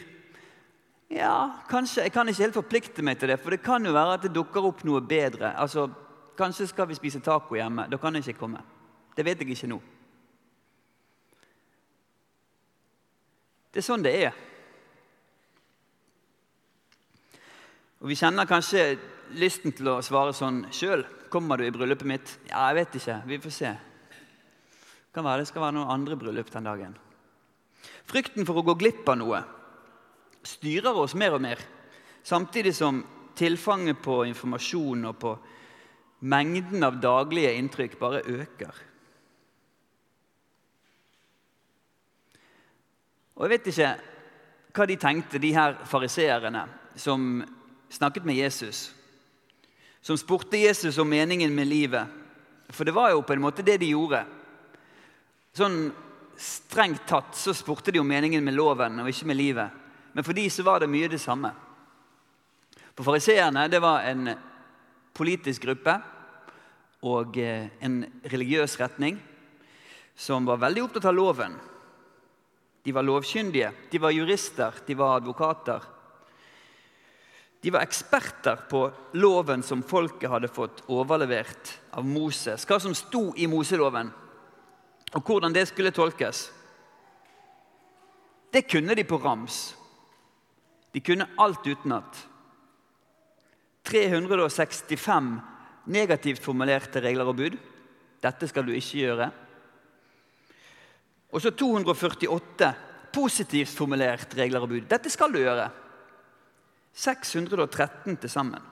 ja, 1.11 1.51
kanskje. 1.69 2.03
Jeg 2.03 2.13
kan 2.13 2.29
ikke 2.29 2.43
helt 2.43 2.55
forplikte 2.55 3.03
meg 3.03 3.19
til 3.19 3.29
det, 3.29 3.41
for 3.41 3.51
det 3.51 3.63
kan 3.63 3.85
jo 3.85 3.93
være 3.93 4.15
at 4.15 4.23
det 4.23 4.35
dukker 4.35 4.65
opp 4.65 4.85
noe 4.85 5.01
bedre. 5.01 5.57
Altså, 5.57 5.91
Kanskje 6.39 6.67
skal 6.67 6.87
vi 6.89 6.95
spise 6.95 7.21
taco 7.21 7.55
hjemme. 7.55 7.89
Da 7.91 7.97
kan 7.97 8.15
jeg 8.15 8.29
ikke 8.29 8.39
komme. 8.39 8.61
Det 9.17 9.25
vet 9.25 9.41
jeg 9.41 9.51
ikke 9.51 9.67
nå. 9.67 9.81
Det 13.75 13.81
er 13.81 13.87
sånn 13.87 14.05
det 14.05 14.13
er. 14.15 14.37
Og 17.99 18.09
Vi 18.09 18.15
kjenner 18.15 18.47
kanskje 18.47 18.99
lysten 19.37 19.75
til 19.77 19.91
å 19.93 19.99
svare 20.05 20.33
sånn 20.37 20.65
sjøl. 20.75 21.05
Kommer 21.33 21.59
du 21.59 21.67
i 21.67 21.75
bryllupet 21.75 22.09
mitt? 22.09 22.39
Ja, 22.49 22.69
jeg 22.71 22.81
vet 22.81 22.99
ikke. 23.01 23.21
Vi 23.29 23.43
får 23.45 23.55
se. 23.59 23.75
Kan 25.13 25.27
være 25.27 25.43
det 25.43 25.51
skal 25.51 25.67
være 25.67 25.77
noen 25.77 25.93
andre 25.93 26.17
bryllup 26.21 26.51
den 26.53 26.69
dagen. 26.69 26.97
Frykten 28.09 28.47
for 28.49 28.61
å 28.61 28.65
gå 28.65 28.79
glipp 28.81 29.09
av 29.09 29.19
noe 29.21 29.45
styrer 30.49 30.97
oss 30.97 31.15
mer 31.15 31.37
og 31.37 31.43
mer. 31.43 31.61
Samtidig 32.23 32.75
som 32.77 33.03
tilfanget 33.39 34.01
på 34.03 34.23
informasjon 34.29 35.09
og 35.11 35.19
på 35.21 35.35
mengden 36.29 36.85
av 36.85 36.99
daglige 37.03 37.55
inntrykk 37.59 37.99
bare 38.01 38.25
øker. 38.27 38.85
Og 43.39 43.45
Jeg 43.45 43.51
vet 43.51 43.67
ikke 43.71 43.91
hva 44.75 44.87
de 44.87 44.97
tenkte, 44.99 45.39
de 45.39 45.53
her 45.55 45.77
fariseerne 45.87 46.65
som 46.99 47.45
snakket 47.91 48.27
med 48.27 48.35
Jesus. 48.35 48.89
Som 50.03 50.19
spurte 50.19 50.61
Jesus 50.61 50.99
om 50.99 51.09
meningen 51.09 51.55
med 51.55 51.67
livet. 51.67 52.07
For 52.71 52.85
det 52.85 52.95
var 52.97 53.11
jo 53.11 53.25
på 53.25 53.33
en 53.35 53.43
måte 53.43 53.65
det 53.65 53.79
de 53.81 53.95
gjorde. 53.95 54.25
Sånn 55.57 55.89
Strengt 56.39 57.03
tatt 57.11 57.35
så 57.35 57.51
spurte 57.51 57.91
de 57.91 57.99
om 57.99 58.07
meningen 58.07 58.45
med 58.47 58.55
loven 58.55 59.01
og 59.03 59.09
ikke 59.11 59.27
med 59.27 59.41
livet. 59.41 59.73
Men 60.15 60.23
for 60.23 60.39
de 60.39 60.45
så 60.55 60.63
var 60.63 60.79
det 60.79 60.91
mye 60.91 61.09
det 61.11 61.19
samme. 61.19 61.51
For 62.95 63.03
Fariseerne 63.03 63.65
det 63.67 63.81
var 63.83 64.07
en 64.07 64.31
politisk 65.19 65.67
gruppe 65.67 65.97
og 67.11 67.41
eh, 67.43 67.67
en 67.83 68.05
religiøs 68.23 68.79
retning 68.79 69.19
som 70.19 70.47
var 70.47 70.63
veldig 70.63 70.85
opptatt 70.87 71.11
av 71.11 71.19
loven. 71.19 71.59
De 72.87 72.95
var 72.95 73.07
lovkyndige, 73.07 73.73
de 73.91 73.99
var 74.03 74.15
jurister, 74.15 74.79
de 74.87 74.95
var 74.99 75.19
advokater. 75.19 75.83
De 77.61 77.71
var 77.75 77.83
eksperter 77.83 78.61
på 78.71 78.85
loven 79.19 79.65
som 79.67 79.83
folket 79.83 80.31
hadde 80.31 80.51
fått 80.53 80.85
overlevert 80.87 81.73
av 81.99 82.07
Moses. 82.07 82.67
Hva 82.69 82.79
som 82.81 82.95
sto 82.95 83.33
i 83.37 83.49
Moseloven, 83.51 84.13
og 85.15 85.25
hvordan 85.25 85.55
det 85.55 85.67
skulle 85.71 85.95
tolkes. 85.95 86.49
Det 88.53 88.63
kunne 88.71 88.95
de 88.95 89.05
på 89.05 89.19
rams. 89.21 89.59
De 90.93 91.03
kunne 91.05 91.29
alt 91.37 91.67
utenat. 91.67 92.23
365 93.89 95.33
negativt 95.89 96.45
formulerte 96.45 97.03
regler 97.03 97.29
og 97.29 97.37
bud. 97.37 97.59
Dette 98.23 98.49
skal 98.51 98.67
du 98.67 98.75
ikke 98.77 99.03
gjøre. 99.03 99.29
Og 101.33 101.43
så 101.45 101.53
248 101.53 102.73
positivt 103.13 103.73
formulert 103.77 104.35
regler 104.37 104.65
og 104.65 104.73
bud. 104.73 104.89
Dette 104.89 105.11
skal 105.13 105.33
du 105.33 105.41
gjøre. 105.41 105.69
613 106.95 108.17
til 108.17 108.31
sammen. 108.31 108.63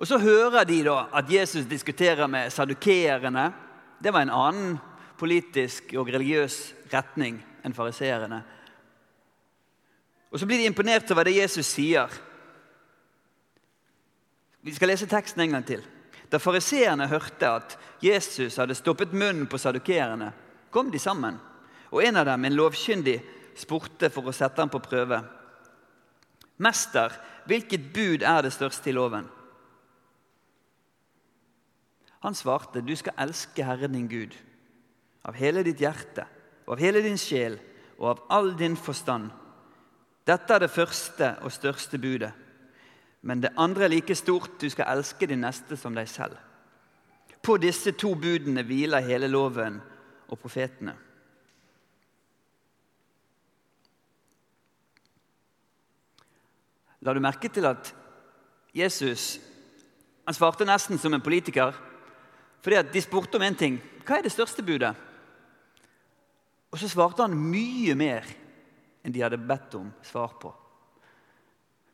Og 0.00 0.06
Så 0.06 0.18
hører 0.18 0.64
de 0.64 0.84
da 0.84 1.06
at 1.12 1.30
Jesus 1.30 1.66
diskuterer 1.68 2.26
med 2.26 2.50
sadukeerne. 2.50 3.52
Det 4.02 4.12
var 4.12 4.22
en 4.22 4.32
annen 4.32 4.78
politisk 5.18 5.92
og 5.94 6.08
religiøs 6.08 6.74
retning 6.92 7.36
enn 7.64 7.76
fariseerne. 7.76 8.40
Og 10.30 10.40
så 10.40 10.46
blir 10.46 10.62
de 10.62 10.70
imponert 10.70 11.10
over 11.12 11.28
det 11.28 11.36
Jesus 11.36 11.66
sier. 11.66 12.08
Vi 14.62 14.72
skal 14.72 14.88
lese 14.88 15.08
teksten 15.10 15.42
en 15.44 15.58
gang 15.58 15.66
til. 15.66 15.84
Da 16.30 16.38
fariseerne 16.38 17.08
hørte 17.10 17.48
at 17.48 17.76
Jesus 18.00 18.56
hadde 18.56 18.76
stoppet 18.78 19.12
munnen 19.12 19.48
på 19.50 19.58
sadukerene, 19.58 20.30
kom 20.70 20.90
de 20.90 20.98
sammen. 20.98 21.36
Og 21.90 22.04
en 22.04 22.16
av 22.16 22.28
dem, 22.28 22.44
en 22.44 22.56
lovkyndig, 22.56 23.18
spurte 23.58 24.08
for 24.14 24.30
å 24.30 24.34
sette 24.34 24.62
ham 24.62 24.70
på 24.70 24.80
prøve. 24.80 25.18
Mester, 26.60 27.14
hvilket 27.48 27.90
bud 27.94 28.24
er 28.26 28.44
det 28.44 28.52
største 28.52 28.90
i 28.90 28.94
loven? 28.94 29.26
Han 32.20 32.36
svarte, 32.36 32.84
du 32.84 32.92
skal 33.00 33.16
elske 33.24 33.64
Herren 33.64 33.96
din 33.96 34.08
Gud 34.10 34.36
av 35.24 35.36
hele 35.40 35.64
ditt 35.64 35.80
hjerte 35.80 36.26
og 36.66 36.76
av 36.76 36.82
hele 36.84 37.00
din 37.04 37.18
sjel 37.20 37.56
og 37.96 38.10
av 38.12 38.24
all 38.36 38.52
din 38.60 38.76
forstand 38.76 39.30
dette 40.30 40.54
er 40.54 40.62
det 40.62 40.70
første 40.70 41.34
og 41.42 41.52
største 41.52 41.98
budet. 41.98 42.30
Men 43.22 43.42
det 43.42 43.54
andre 43.58 43.84
er 43.84 43.94
like 43.94 44.14
stort. 44.14 44.60
Du 44.60 44.68
skal 44.70 44.88
elske 44.92 45.26
din 45.28 45.42
neste 45.44 45.76
som 45.76 45.96
deg 45.96 46.08
selv. 46.08 46.36
På 47.42 47.56
disse 47.60 47.92
to 47.98 48.14
budene 48.14 48.64
hviler 48.68 49.04
hele 49.04 49.28
loven 49.28 49.80
og 50.28 50.38
profetene. 50.38 50.94
La 57.00 57.14
du 57.16 57.20
merke 57.22 57.48
til 57.48 57.64
at 57.68 57.92
Jesus 58.76 59.38
han 60.26 60.36
svarte 60.36 60.66
nesten 60.68 60.98
som 61.00 61.14
en 61.16 61.24
politiker? 61.24 61.74
Fordi 62.60 62.76
at 62.76 62.92
De 62.92 63.00
spurte 63.02 63.36
om 63.36 63.42
én 63.42 63.56
ting. 63.56 63.80
Hva 64.04 64.18
er 64.18 64.26
det 64.26 64.32
største 64.32 64.62
budet? 64.62 64.92
Og 66.70 66.78
så 66.78 66.88
svarte 66.88 67.24
han 67.24 67.34
mye 67.34 67.96
mer 67.98 68.26
enn 69.02 69.14
de 69.14 69.22
hadde 69.24 69.40
bedt 69.40 69.74
om 69.78 69.88
svar 70.06 70.36
på. 70.38 70.52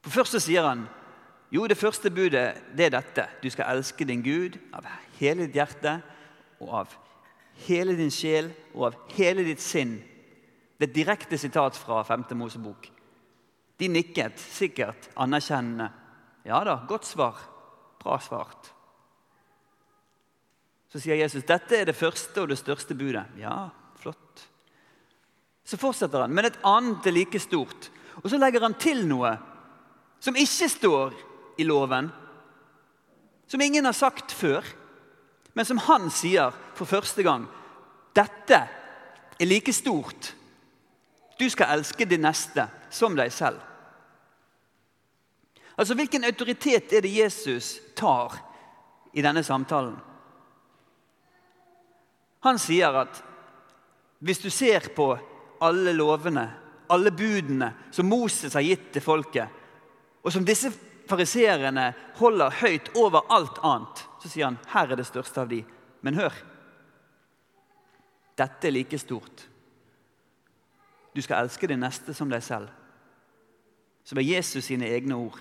For 0.05 0.19
Først 0.19 0.37
så 0.37 0.43
sier 0.43 0.67
han 0.67 0.85
jo, 1.55 1.63
det 1.71 1.79
første 1.79 2.11
budet 2.11 2.59
det 2.77 2.89
er 2.89 2.97
dette. 2.97 3.29
Du 3.43 3.49
skal 3.51 3.77
elske 3.77 4.05
din 4.05 4.23
Gud 4.23 4.59
av 4.75 4.85
hele 5.21 5.47
ditt 5.47 5.57
hjerte 5.57 6.01
og 6.59 6.73
av 6.83 6.97
hele 7.69 7.95
din 7.97 8.11
sjel 8.11 8.51
og 8.75 8.89
av 8.91 8.99
hele 9.15 9.47
ditt 9.47 9.63
sinn. 9.63 9.97
Det 10.77 10.89
er 10.89 10.91
et 10.91 10.99
direkte 10.99 11.39
sitat 11.39 11.79
fra 11.79 12.03
5. 12.05 12.27
Mosebok. 12.37 12.91
De 13.77 13.89
nikket 13.93 14.41
sikkert 14.41 15.11
anerkjennende. 15.21 15.91
Ja 16.47 16.63
da, 16.65 16.79
godt 16.89 17.09
svar. 17.09 17.41
Bra 18.01 18.19
svart. 18.23 18.71
Så 20.93 21.03
sier 21.03 21.19
Jesus 21.19 21.45
dette 21.45 21.77
er 21.77 21.89
det 21.89 21.99
første 21.99 22.45
og 22.45 22.53
det 22.53 22.61
største 22.61 22.97
budet. 22.97 23.27
Ja, 23.41 23.69
flott. 24.01 24.47
Så 25.67 25.79
fortsetter 25.81 26.23
han, 26.23 26.33
men 26.33 26.47
et 26.47 26.61
annet 26.65 27.07
er 27.09 27.17
like 27.17 27.41
stort. 27.43 27.91
Og 28.23 28.31
så 28.31 28.39
legger 28.41 28.63
han 28.65 28.79
til 28.81 29.03
noe 29.09 29.35
som 30.23 30.39
ikke 30.39 30.69
står 30.73 31.17
i 31.61 31.67
loven, 31.67 32.09
som 33.47 33.63
ingen 33.63 33.85
har 33.85 33.95
sagt 33.97 34.33
før, 34.35 34.65
men 35.55 35.67
som 35.69 35.81
han 35.87 36.09
sier 36.13 36.55
for 36.77 36.89
første 36.89 37.25
gang. 37.27 37.47
Dette 38.17 38.59
er 39.37 39.49
like 39.49 39.73
stort. 39.75 40.33
Du 41.39 41.51
skal 41.51 41.77
elske 41.77 42.07
din 42.09 42.25
neste 42.25 42.69
som 42.91 43.17
deg 43.17 43.33
selv. 43.33 43.61
Altså, 45.77 45.95
Hvilken 45.95 46.25
autoritet 46.25 46.93
er 46.93 47.05
det 47.05 47.13
Jesus 47.13 47.77
tar 47.95 48.39
i 49.13 49.23
denne 49.25 49.45
samtalen? 49.45 49.97
Han 52.47 52.61
sier 52.63 52.95
at 53.03 53.21
hvis 54.25 54.41
du 54.41 54.49
ser 54.51 54.89
på 54.97 55.11
alle 55.61 55.93
lovene, 55.93 56.47
alle 56.89 57.11
budene 57.13 57.73
som 57.91 58.09
Moses 58.09 58.55
har 58.55 58.65
gitt 58.65 58.93
til 58.95 59.05
folket, 59.05 59.49
og 60.23 60.33
som 60.33 60.47
disse 60.47 60.71
fariseerne 61.07 61.91
holder 62.19 62.61
høyt 62.63 62.91
over 62.99 63.27
alt 63.33 63.61
annet, 63.67 64.05
så 64.23 64.31
sier 64.31 64.49
han 64.49 64.61
her 64.73 64.93
er 64.93 64.99
det 64.99 65.09
største 65.09 65.43
av 65.43 65.51
de. 65.51 65.61
Men 66.03 66.19
hør. 66.19 66.35
Dette 68.37 68.69
er 68.69 68.75
like 68.75 68.99
stort. 69.01 69.47
Du 71.17 71.23
skal 71.25 71.47
elske 71.47 71.69
din 71.71 71.81
neste 71.81 72.13
som 72.13 72.29
deg 72.29 72.43
selv. 72.45 72.69
Som 74.05 74.21
er 74.21 74.27
Jesus 74.29 74.67
sine 74.69 74.91
egne 74.93 75.17
ord. 75.17 75.39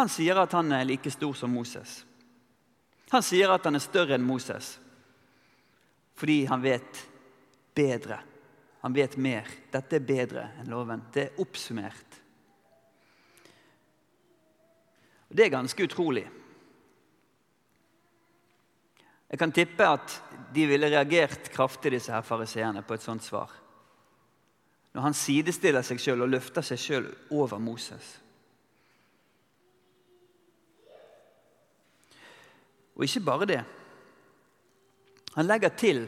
Han 0.00 0.08
sier 0.12 0.40
at 0.40 0.54
han 0.56 0.72
er 0.72 0.88
like 0.88 1.12
stor 1.12 1.36
som 1.36 1.52
Moses. 1.52 1.98
Han 3.12 3.24
sier 3.24 3.52
at 3.52 3.68
han 3.68 3.76
er 3.76 3.84
større 3.84 4.16
enn 4.16 4.24
Moses 4.26 4.78
fordi 6.16 6.46
han 6.48 6.62
vet 6.64 7.02
bedre. 7.76 8.16
Han 8.80 8.94
vet 8.96 9.18
mer. 9.20 9.50
Dette 9.68 9.98
er 9.98 10.06
bedre 10.08 10.46
enn 10.56 10.70
loven. 10.72 11.02
Det 11.12 11.26
er 11.26 11.42
oppsummert. 11.44 12.16
Og 15.28 15.36
Det 15.36 15.44
er 15.44 15.52
ganske 15.52 15.84
utrolig. 15.84 16.24
Jeg 19.30 19.38
kan 19.38 19.52
tippe 19.52 19.86
at 19.86 20.20
de 20.54 20.66
ville 20.70 20.90
reagert 20.90 21.50
kraftig, 21.52 21.92
disse 21.96 22.12
her 22.12 22.22
fariseerne, 22.22 22.82
på 22.86 22.94
et 22.94 23.02
sånt 23.02 23.24
svar. 23.24 23.50
Når 24.94 25.02
han 25.02 25.16
sidestiller 25.16 25.84
seg 25.84 26.00
sjøl 26.00 26.22
og 26.24 26.30
løfter 26.32 26.64
seg 26.64 26.80
sjøl 26.80 27.08
over 27.34 27.58
Moses. 27.60 28.14
Og 32.96 33.04
ikke 33.04 33.24
bare 33.26 33.48
det. 33.50 33.58
Han 35.34 35.44
legger 35.44 35.74
til 35.76 36.06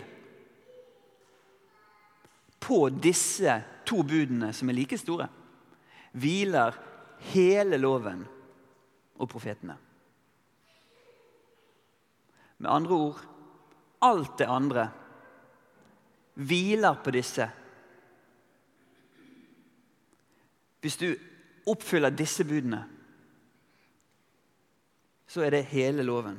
på 2.60 2.78
disse 2.88 3.58
to 3.88 4.02
budene, 4.02 4.54
som 4.56 4.68
er 4.68 4.76
like 4.76 4.98
store, 5.00 5.28
hviler 6.16 6.76
hele 7.34 7.76
loven 7.80 8.24
og 9.18 9.28
profetene. 9.28 9.76
Med 12.58 12.70
andre 12.70 12.94
ord 12.94 13.24
alt 14.02 14.38
det 14.38 14.46
andre 14.46 14.88
hviler 16.38 17.00
på 17.04 17.10
disse. 17.10 17.48
Hvis 20.80 20.96
du 20.96 21.08
oppfyller 21.66 22.14
disse 22.14 22.44
budene, 22.46 22.84
så 25.28 25.42
er 25.44 25.50
det 25.50 25.66
hele 25.72 26.06
loven. 26.06 26.38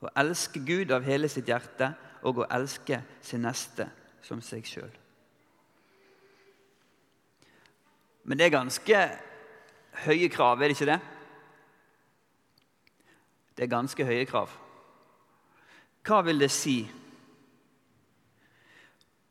Å 0.00 0.12
elske 0.22 0.62
Gud 0.64 0.94
av 0.94 1.04
hele 1.04 1.28
sitt 1.28 1.50
hjerte 1.50 1.90
og 2.24 2.40
å 2.40 2.48
elske 2.54 3.02
sin 3.20 3.42
neste 3.44 3.90
som 4.24 4.40
seg 4.44 4.64
sjøl. 4.68 4.92
Men 8.24 8.38
det 8.38 8.46
er 8.46 8.54
ganske 8.54 8.98
høye 10.06 10.30
krav, 10.32 10.60
er 10.60 10.70
det 10.70 10.76
ikke 10.76 10.92
det? 10.92 11.00
Det 13.56 13.66
er 13.66 13.74
ganske 13.74 14.06
høye 14.06 14.26
krav. 14.30 14.52
Hva 16.06 16.22
vil 16.24 16.40
det 16.40 16.50
si 16.52 16.78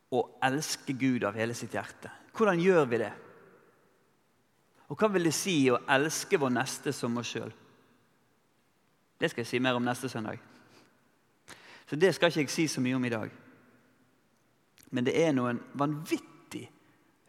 å 0.09 0.21
elske 0.45 0.93
Gud 0.97 1.25
av 1.25 1.37
hele 1.37 1.55
sitt 1.57 1.73
hjerte? 1.73 2.11
Hvordan 2.35 2.61
gjør 2.61 2.85
vi 2.89 3.01
det? 3.01 3.11
Og 4.89 4.97
hva 4.97 5.09
vil 5.13 5.27
det 5.29 5.35
si 5.37 5.55
å 5.69 5.81
elske 5.91 6.39
vår 6.41 6.53
neste 6.55 6.93
som 6.95 7.17
oss 7.21 7.33
sjøl? 7.33 7.51
Det 9.19 9.29
skal 9.29 9.43
jeg 9.43 9.51
si 9.51 9.59
mer 9.61 9.77
om 9.77 9.85
neste 9.85 10.09
søndag. 10.09 10.39
Så 11.89 11.97
det 11.99 12.13
skal 12.15 12.31
ikke 12.31 12.45
jeg 12.45 12.53
si 12.53 12.67
så 12.71 12.81
mye 12.81 12.97
om 12.97 13.05
i 13.05 13.11
dag. 13.13 13.31
Men 14.93 15.05
det 15.05 15.15
er 15.19 15.33
noen 15.35 15.59
vanvittig 15.77 16.63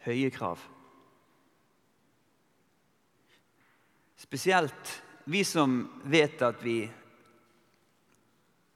høye 0.05 0.29
krav. 0.33 0.61
Spesielt 4.21 4.95
vi 5.29 5.43
som 5.45 5.81
vet 6.09 6.41
at 6.45 6.61
vi 6.63 6.85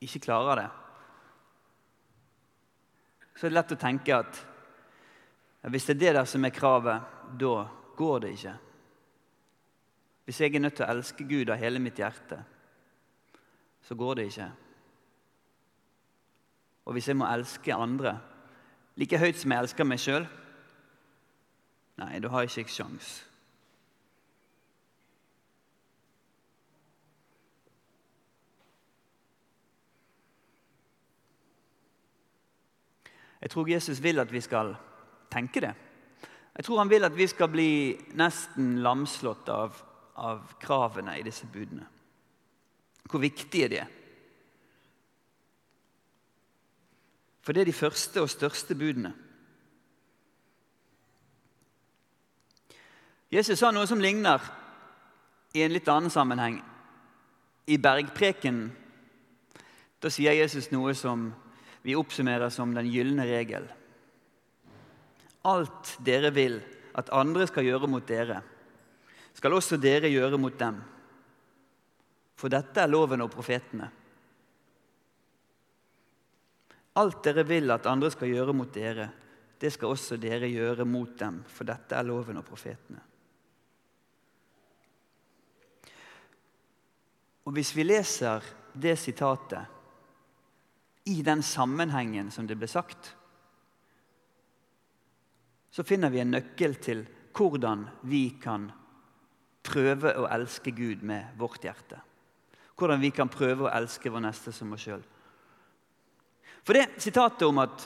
ikke 0.03 0.23
klarer 0.27 0.62
det. 0.62 0.67
Så 3.36 3.45
er 3.45 3.51
det 3.51 3.58
lett 3.60 3.73
å 3.75 3.79
tenke 3.79 4.17
at 4.17 4.41
hvis 5.71 5.88
det 5.89 5.95
er 5.95 6.01
det 6.01 6.13
der 6.19 6.27
som 6.29 6.45
er 6.45 6.53
kravet, 6.53 7.13
da 7.39 7.55
går 7.97 8.19
det 8.23 8.34
ikke. 8.36 8.53
Hvis 10.25 10.41
jeg 10.41 10.55
er 10.55 10.62
nødt 10.62 10.75
til 10.77 10.86
å 10.86 10.91
elske 10.93 11.25
Gud 11.27 11.49
av 11.49 11.60
hele 11.62 11.81
mitt 11.81 11.99
hjerte, 11.99 12.38
så 13.86 13.97
går 13.97 14.15
det 14.17 14.27
ikke. 14.29 14.47
Og 16.86 16.93
hvis 16.93 17.10
jeg 17.10 17.17
må 17.17 17.27
elske 17.29 17.75
andre 17.75 18.15
like 18.95 19.19
høyt 19.19 19.38
som 19.41 19.51
jeg 19.51 19.65
elsker 19.65 19.88
meg 19.88 20.01
sjøl 20.01 20.27
Nei, 21.95 22.17
da 22.19 22.27
har 22.27 22.43
jeg 22.43 22.65
ikke 22.65 22.73
sjans. 22.75 23.10
Jeg 33.45 33.51
tror 33.51 33.67
Jesus 33.69 33.99
vil 34.03 34.19
at 34.19 34.31
vi 34.34 34.39
skal 34.41 34.71
tenke 35.29 35.62
det. 35.62 35.73
Jeg 36.58 36.65
tror 36.65 36.79
han 36.79 36.89
vil 36.89 37.03
at 37.05 37.17
vi 37.17 37.27
skal 37.27 37.51
bli 37.53 37.93
nesten 38.17 38.79
lamslått 38.81 39.51
av, 39.53 39.75
av 40.17 40.55
kravene 40.58 41.13
i 41.19 41.21
disse 41.21 41.45
budene. 41.53 41.86
Hvor 43.05 43.21
viktige 43.21 43.67
de 43.69 43.77
er. 43.84 43.93
For 47.45 47.53
det 47.53 47.62
er 47.62 47.69
de 47.69 47.77
første 47.77 48.25
og 48.25 48.34
største 48.34 48.73
budene. 48.73 49.13
Jesus 53.29 53.62
sa 53.62 53.69
noe 53.69 53.86
som 53.86 54.01
ligner 54.01 54.41
i 55.53 55.62
en 55.62 55.77
litt 55.77 55.93
annen 55.93 56.10
sammenheng. 56.10 56.63
I 57.69 57.77
bergpreken 57.77 58.71
da 60.01 60.10
sier 60.10 60.34
Jesus 60.34 60.73
noe 60.73 60.97
som 60.97 61.29
vi 61.86 61.95
oppsummerer 61.95 62.50
som 62.50 62.71
den 62.74 62.88
gylne 62.89 63.28
regel. 63.30 63.67
Alt 65.45 65.91
dere 66.02 66.32
vil 66.34 66.56
at 66.98 67.12
andre 67.13 67.45
skal 67.45 67.67
gjøre 67.67 67.89
mot 67.91 68.08
dere, 68.10 68.39
skal 69.38 69.54
også 69.54 69.78
dere 69.78 70.10
gjøre 70.10 70.39
mot 70.41 70.56
dem. 70.58 70.80
For 72.41 72.50
dette 72.50 72.82
er 72.82 72.89
loven 72.89 73.21
og 73.21 73.30
profetene. 73.36 73.91
Alt 76.98 77.21
dere 77.28 77.45
vil 77.45 77.69
at 77.76 77.86
andre 77.91 78.10
skal 78.15 78.34
gjøre 78.34 78.58
mot 78.58 78.74
dere, 78.74 79.06
det 79.62 79.69
skal 79.76 79.93
også 79.93 80.17
dere 80.17 80.50
gjøre 80.50 80.88
mot 80.89 81.13
dem, 81.21 81.43
for 81.45 81.69
dette 81.69 81.93
er 81.93 82.10
loven 82.10 82.41
og 82.41 82.48
profetene. 82.50 83.04
Og 87.45 87.54
Hvis 87.54 87.76
vi 87.78 87.86
leser 87.86 88.41
det 88.74 88.98
sitatet 88.98 89.74
i 91.05 91.21
den 91.21 91.43
sammenhengen 91.43 92.31
som 92.33 92.47
det 92.47 92.57
ble 92.57 92.67
sagt, 92.69 93.11
så 95.69 95.83
finner 95.83 96.09
vi 96.09 96.21
en 96.23 96.31
nøkkel 96.33 96.77
til 96.81 97.03
hvordan 97.35 97.83
vi 98.07 98.29
kan 98.41 98.69
prøve 99.65 100.13
å 100.15 100.27
elske 100.31 100.71
Gud 100.75 101.03
med 101.03 101.35
vårt 101.39 101.65
hjerte. 101.65 101.99
Hvordan 102.75 103.01
vi 103.01 103.11
kan 103.15 103.31
prøve 103.31 103.67
å 103.67 103.73
elske 103.73 104.11
vår 104.11 104.23
neste 104.23 104.53
som 104.55 104.73
oss 104.75 104.85
sjøl. 104.85 105.03
For 106.65 106.77
det 106.77 107.01
sitatet 107.03 107.45
om 107.47 107.59
at 107.61 107.85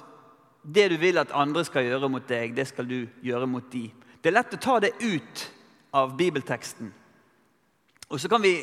det 0.64 0.90
du 0.94 0.98
vil 1.02 1.20
at 1.20 1.34
andre 1.36 1.64
skal 1.68 1.88
gjøre 1.88 2.10
mot 2.12 2.26
deg, 2.30 2.54
det 2.56 2.68
skal 2.70 2.88
du 2.88 3.02
gjøre 3.26 3.48
mot 3.50 3.66
de. 3.72 3.88
Det 4.20 4.32
er 4.32 4.38
lett 4.38 4.56
å 4.56 4.62
ta 4.62 4.78
det 4.84 4.94
ut 5.02 5.46
av 5.96 6.16
bibelteksten. 6.20 6.92
Og 8.10 8.20
så 8.22 8.30
kan 8.32 8.44
vi 8.44 8.54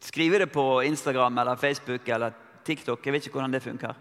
skrive 0.00 0.40
det 0.42 0.50
på 0.52 0.64
Instagram 0.86 1.38
eller 1.42 1.60
Facebook 1.60 2.08
eller 2.08 2.32
TikTok. 2.70 3.02
Jeg 3.04 3.16
vet 3.16 3.26
ikke 3.26 3.38
hvordan 3.38 3.58
det 3.58 3.64
funker. 3.64 3.98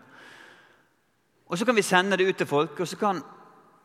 Og 1.49 1.57
Så 1.57 1.65
kan 1.65 1.75
vi 1.75 1.81
sende 1.81 2.17
det 2.17 2.29
ut 2.29 2.37
til 2.37 2.47
folk, 2.47 2.79
og 2.79 2.87
så 2.87 2.97
kan 2.97 3.21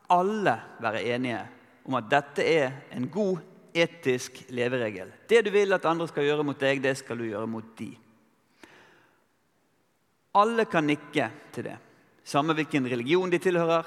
alle 0.09 0.55
være 0.79 1.03
enige 1.15 1.41
om 1.85 1.97
at 1.97 2.09
dette 2.09 2.45
er 2.45 2.71
en 2.93 3.09
god 3.09 3.39
etisk 3.75 4.45
leveregel. 4.49 5.11
Det 5.29 5.43
du 5.45 5.51
vil 5.51 5.73
at 5.73 5.85
andre 5.85 6.07
skal 6.07 6.23
gjøre 6.23 6.45
mot 6.45 6.59
deg, 6.59 6.81
det 6.83 6.95
skal 6.97 7.17
du 7.17 7.25
gjøre 7.25 7.49
mot 7.49 7.73
de. 7.77 7.89
Alle 10.35 10.65
kan 10.69 10.85
nikke 10.85 11.29
til 11.55 11.67
det. 11.69 11.75
Samme 12.25 12.53
hvilken 12.53 12.87
religion 12.89 13.29
de 13.29 13.39
tilhører, 13.39 13.85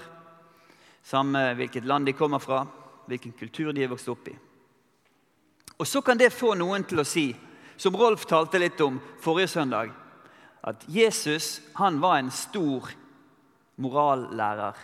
samme 1.02 1.54
hvilket 1.58 1.86
land 1.86 2.06
de 2.06 2.12
kommer 2.12 2.38
fra, 2.38 2.64
hvilken 3.06 3.32
kultur 3.32 3.72
de 3.72 3.82
er 3.84 3.90
vokst 3.90 4.10
opp 4.12 4.28
i. 4.28 4.36
Og 5.78 5.86
så 5.86 6.02
kan 6.02 6.18
det 6.18 6.34
få 6.34 6.54
noen 6.58 6.84
til 6.84 7.00
å 7.00 7.06
si, 7.06 7.30
som 7.78 7.96
Rolf 7.96 8.26
talte 8.26 8.58
litt 8.58 8.80
om 8.82 8.98
forrige 9.22 9.50
søndag, 9.54 9.92
at 10.68 10.84
Jesus 10.90 11.58
han 11.78 12.00
var 12.02 12.18
en 12.18 12.30
stor 12.34 12.90
morallærer. 13.78 14.76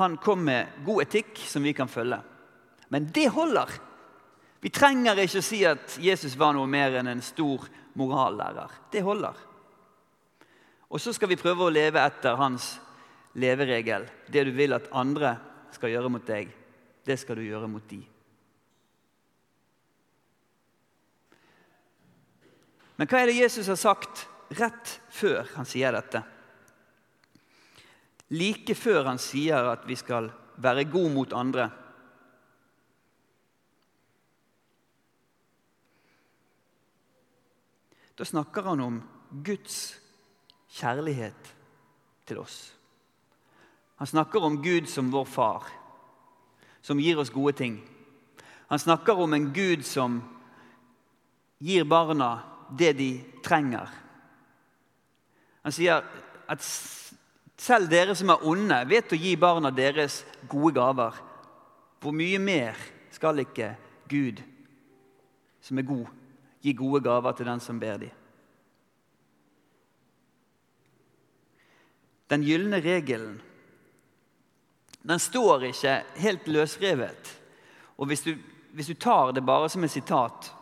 Han 0.00 0.16
kom 0.16 0.44
med 0.48 0.84
god 0.86 1.04
etikk 1.04 1.40
som 1.46 1.62
vi 1.62 1.74
kan 1.76 1.88
følge. 1.88 2.18
Men 2.88 3.08
det 3.12 3.28
holder. 3.32 3.68
Vi 4.62 4.70
trenger 4.72 5.18
ikke 5.20 5.40
å 5.42 5.44
si 5.44 5.62
at 5.68 5.98
Jesus 6.00 6.36
var 6.38 6.54
noe 6.56 6.70
mer 6.70 6.96
enn 7.00 7.10
en 7.12 7.24
stor 7.24 7.66
morallærer. 7.98 8.78
Det 8.92 9.02
holder. 9.04 9.36
Og 10.92 11.00
så 11.00 11.12
skal 11.16 11.32
vi 11.32 11.40
prøve 11.40 11.66
å 11.66 11.72
leve 11.72 12.00
etter 12.00 12.36
hans 12.36 12.74
leveregel. 13.40 14.06
Det 14.28 14.44
du 14.44 14.52
vil 14.56 14.76
at 14.76 14.90
andre 14.92 15.34
skal 15.72 15.92
gjøre 15.92 16.12
mot 16.12 16.26
deg, 16.28 16.50
det 17.04 17.16
skal 17.20 17.40
du 17.40 17.46
gjøre 17.46 17.68
mot 17.68 17.84
de. 17.88 18.00
Men 22.96 23.08
hva 23.08 23.22
er 23.22 23.30
det 23.30 23.40
Jesus 23.40 23.70
har 23.72 23.80
sagt 23.80 24.26
rett 24.58 24.98
før 25.12 25.46
han 25.56 25.68
sier 25.68 25.94
dette? 25.94 26.22
Like 28.32 28.76
før 28.78 29.08
han 29.10 29.20
sier 29.20 29.72
at 29.72 29.86
vi 29.88 29.96
skal 29.98 30.30
være 30.62 30.88
gode 30.88 31.12
mot 31.12 31.32
andre. 31.36 31.68
Da 38.16 38.24
snakker 38.28 38.68
han 38.70 38.80
om 38.80 39.00
Guds 39.44 39.96
kjærlighet 40.72 41.52
til 42.28 42.40
oss. 42.40 42.72
Han 43.96 44.06
snakker 44.06 44.44
om 44.44 44.60
Gud 44.62 44.88
som 44.88 45.10
vår 45.12 45.24
far, 45.28 45.66
som 46.82 47.00
gir 47.00 47.20
oss 47.20 47.32
gode 47.32 47.56
ting. 47.58 47.80
Han 48.68 48.78
snakker 48.78 49.18
om 49.20 49.32
en 49.32 49.50
Gud 49.52 49.84
som 49.86 50.20
gir 51.62 51.84
barna 51.84 52.51
det 52.78 52.92
de 52.98 53.10
trenger. 53.44 53.90
Han 55.62 55.74
sier 55.74 56.02
at 56.50 56.64
selv 57.62 57.90
dere 57.90 58.16
som 58.18 58.32
er 58.32 58.46
onde, 58.48 58.78
vet 58.90 59.12
å 59.14 59.18
gi 59.18 59.36
barna 59.38 59.70
deres 59.74 60.22
gode 60.50 60.74
gaver. 60.80 61.20
Hvor 62.02 62.16
mye 62.16 62.40
mer 62.42 62.80
skal 63.14 63.38
ikke 63.44 63.74
Gud, 64.10 64.42
som 65.62 65.78
er 65.78 65.86
god, 65.86 66.08
gi 66.62 66.74
gode 66.74 67.02
gaver 67.04 67.38
til 67.38 67.48
den 67.52 67.62
som 67.62 67.78
ber 67.78 68.02
dem? 68.02 68.18
Den 72.32 72.44
gylne 72.46 72.80
regelen 72.80 73.40
den 75.02 75.18
står 75.18 75.64
ikke 75.66 75.96
helt 76.22 76.48
løsrevet. 76.48 77.30
Og 77.98 78.06
hvis 78.06 78.22
du, 78.22 78.36
hvis 78.72 78.86
du 78.86 78.94
tar 78.94 79.32
det 79.34 79.42
bare 79.46 79.68
som 79.68 79.84
et 79.84 79.90
sitat 79.90 80.52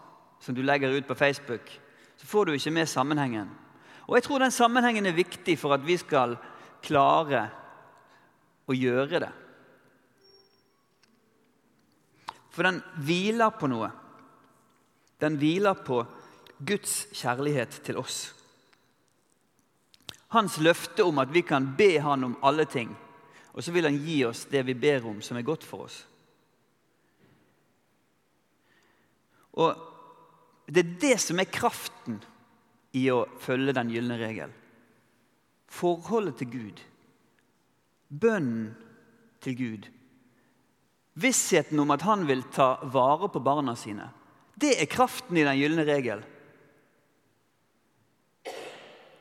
som 0.41 0.57
du 0.57 0.63
legger 0.65 0.97
ut 0.97 1.07
på 1.07 1.15
Facebook, 1.15 1.69
så 2.21 2.27
får 2.27 2.47
du 2.47 2.53
ikke 2.53 2.73
med 2.77 2.89
sammenhengen. 2.89 3.49
Og 4.05 4.19
jeg 4.19 4.27
tror 4.27 4.43
den 4.43 4.53
sammenhengen 4.53 5.07
er 5.09 5.17
viktig 5.17 5.55
for 5.57 5.73
at 5.73 5.85
vi 5.87 5.97
skal 5.97 6.35
klare 6.85 7.47
å 8.69 8.77
gjøre 8.77 9.21
det. 9.25 9.31
For 12.51 12.67
den 12.67 12.83
hviler 13.01 13.55
på 13.57 13.71
noe. 13.73 13.89
Den 15.23 15.39
hviler 15.41 15.81
på 15.87 16.03
Guds 16.61 17.07
kjærlighet 17.17 17.81
til 17.87 18.01
oss. 18.03 18.19
Hans 20.37 20.59
løfte 20.61 21.07
om 21.09 21.23
at 21.23 21.33
vi 21.33 21.41
kan 21.47 21.73
be 21.79 21.95
Han 22.05 22.25
om 22.29 22.37
alle 22.45 22.67
ting, 22.69 22.93
og 23.55 23.65
så 23.65 23.73
vil 23.73 23.89
Han 23.89 23.97
gi 24.05 24.21
oss 24.29 24.45
det 24.51 24.63
vi 24.69 24.77
ber 24.77 25.09
om, 25.09 25.23
som 25.23 25.41
er 25.41 25.47
godt 25.47 25.65
for 25.65 25.89
oss. 25.89 26.03
Og 29.57 29.87
det 30.75 30.83
er 30.85 30.93
det 31.03 31.17
som 31.23 31.41
er 31.43 31.51
kraften 31.51 32.21
i 32.95 33.07
å 33.11 33.25
følge 33.43 33.75
den 33.75 33.91
gylne 33.91 34.19
regel. 34.21 34.53
Forholdet 35.71 36.41
til 36.41 36.51
Gud. 36.51 36.83
Bønnen 38.11 38.73
til 39.43 39.57
Gud. 39.59 39.89
Vissheten 41.21 41.79
om 41.83 41.91
at 41.95 42.05
han 42.07 42.27
vil 42.29 42.43
ta 42.55 42.77
vare 42.91 43.31
på 43.31 43.43
barna 43.43 43.75
sine. 43.79 44.09
Det 44.55 44.77
er 44.79 44.91
kraften 44.91 45.39
i 45.39 45.47
den 45.47 45.59
gylne 45.59 45.87
regel. 45.89 46.23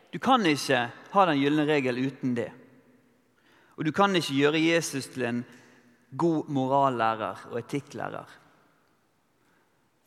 Du 0.10 0.18
kan 0.22 0.46
ikke 0.46 0.88
ha 1.14 1.26
den 1.30 1.42
gylne 1.42 1.66
regel 1.70 2.02
uten 2.02 2.34
det. 2.38 2.50
Og 3.78 3.86
du 3.86 3.94
kan 3.96 4.16
ikke 4.18 4.36
gjøre 4.36 4.62
Jesus 4.62 5.08
til 5.14 5.28
en 5.28 5.44
god 6.18 6.50
morallærer 6.52 7.46
og 7.52 7.60
etikklærer. 7.62 8.39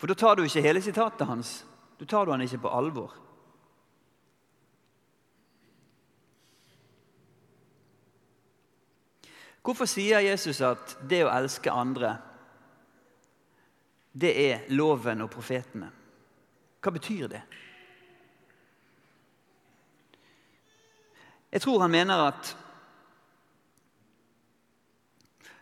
For 0.03 0.07
da 0.11 0.15
tar 0.19 0.35
du 0.35 0.41
ikke 0.43 0.59
hele 0.59 0.81
sitatet 0.83 1.29
hans. 1.29 1.49
Du 1.95 2.03
tar 2.03 2.25
du 2.25 2.33
han 2.33 2.41
ikke 2.43 2.57
på 2.65 2.71
alvor. 2.75 3.13
Hvorfor 9.63 9.87
sier 9.87 10.19
Jesus 10.25 10.59
at 10.59 10.97
det 11.07 11.21
å 11.23 11.31
elske 11.31 11.71
andre, 11.71 12.11
det 14.11 14.33
er 14.43 14.67
loven 14.75 15.23
og 15.23 15.31
profetene? 15.31 15.87
Hva 16.83 16.95
betyr 16.99 17.31
det? 17.37 17.41
Jeg 21.47 21.63
tror 21.63 21.87
han 21.87 21.95
mener 21.95 22.27
at 22.27 22.53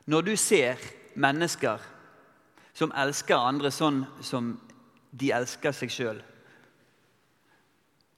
når 0.10 0.32
du 0.32 0.38
ser 0.49 0.82
mennesker 1.13 1.91
som 2.82 2.94
elsker 2.98 3.38
andre 3.38 3.70
sånn 3.74 4.02
som 4.26 4.56
de 5.12 5.30
elsker 5.36 5.76
seg 5.76 5.91
sjøl, 5.94 6.22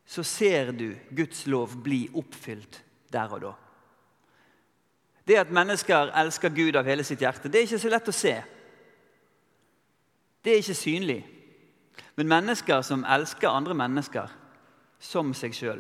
så 0.08 0.24
ser 0.24 0.72
du 0.76 0.94
Guds 1.16 1.46
lov 1.52 1.76
bli 1.84 2.06
oppfylt 2.14 2.80
der 3.12 3.34
og 3.34 3.44
da. 3.44 3.54
Det 5.28 5.40
at 5.40 5.52
mennesker 5.56 6.12
elsker 6.20 6.52
Gud 6.56 6.76
av 6.76 6.88
hele 6.88 7.04
sitt 7.08 7.24
hjerte, 7.24 7.50
det 7.50 7.60
er 7.62 7.68
ikke 7.68 7.82
så 7.84 7.92
lett 7.92 8.12
å 8.12 8.16
se. 8.16 8.34
Det 10.44 10.52
er 10.52 10.64
ikke 10.64 10.76
synlig. 10.76 11.20
Men 12.20 12.32
mennesker 12.32 12.84
som 12.86 13.06
elsker 13.08 13.50
andre 13.50 13.76
mennesker 13.80 14.32
som 15.04 15.32
seg 15.36 15.56
sjøl, 15.56 15.80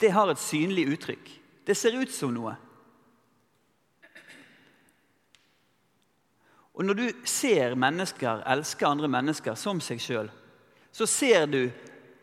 det 0.00 0.12
har 0.14 0.30
et 0.30 0.42
synlig 0.42 0.86
uttrykk. 0.94 1.32
Det 1.66 1.76
ser 1.76 1.98
ut 1.98 2.12
som 2.14 2.34
noe. 2.34 2.54
Og 6.76 6.84
når 6.84 6.98
du 6.98 7.06
ser 7.24 7.74
mennesker 7.78 8.42
elske 8.52 8.86
andre 8.86 9.08
mennesker 9.08 9.56
som 9.56 9.80
seg 9.80 10.00
sjøl, 10.02 10.28
så 10.92 11.06
ser 11.08 11.46
du 11.48 11.62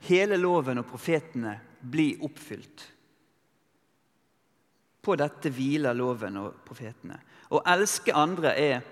hele 0.08 0.38
loven 0.38 0.82
og 0.82 0.90
profetene 0.90 1.56
bli 1.82 2.14
oppfylt. 2.22 2.84
På 5.04 5.16
dette 5.20 5.52
hviler 5.52 5.98
loven 5.98 6.38
og 6.40 6.62
profetene. 6.66 7.18
Å 7.54 7.64
elske 7.74 8.14
andre 8.16 8.54
er 8.56 8.86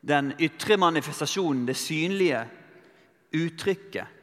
den 0.00 0.32
ytre 0.40 0.78
manifestasjonen, 0.80 1.66
det 1.68 1.76
synlige 1.78 2.40
uttrykket, 3.36 4.16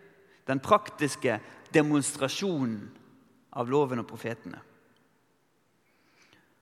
den 0.50 0.60
praktiske 0.64 1.38
demonstrasjonen 1.74 2.80
av 3.58 3.70
loven 3.70 4.02
og 4.02 4.10
profetene. 4.10 4.60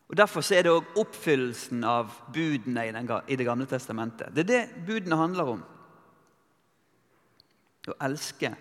Og 0.08 0.18
Derfor 0.18 0.54
er 0.54 0.62
det 0.62 0.72
òg 0.72 0.98
oppfyllelsen 1.02 1.84
av 1.84 2.13
budene 2.34 2.86
i, 2.86 2.94
i 3.34 3.36
Det 3.36 3.46
gamle 3.46 3.65
testamentet. 3.65 4.36
Det 4.36 4.46
er 4.46 4.52
det 4.52 4.86
budene 4.86 5.18
handler 5.18 5.56
om. 5.56 5.63
Å 7.88 7.98
elske 8.06 8.54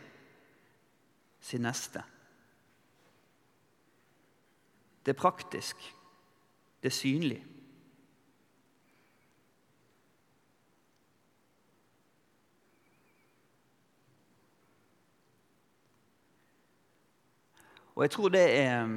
sin 1.40 1.64
neste. 1.64 2.02
Det 5.04 5.12
er 5.12 5.20
praktisk. 5.20 5.76
Det 6.80 6.88
er 6.88 6.96
synlig. 6.96 7.42
Og 17.94 18.02
jeg 18.02 18.11
tror 18.11 18.28
det 18.28 18.46
er 18.59 18.96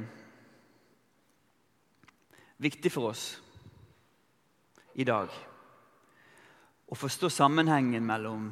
viktig 2.58 2.92
for 2.92 3.12
oss 3.12 3.26
i 4.98 5.06
dag 5.06 5.30
å 6.88 6.96
forstå 6.98 7.30
sammenhengen 7.30 8.06
mellom 8.06 8.50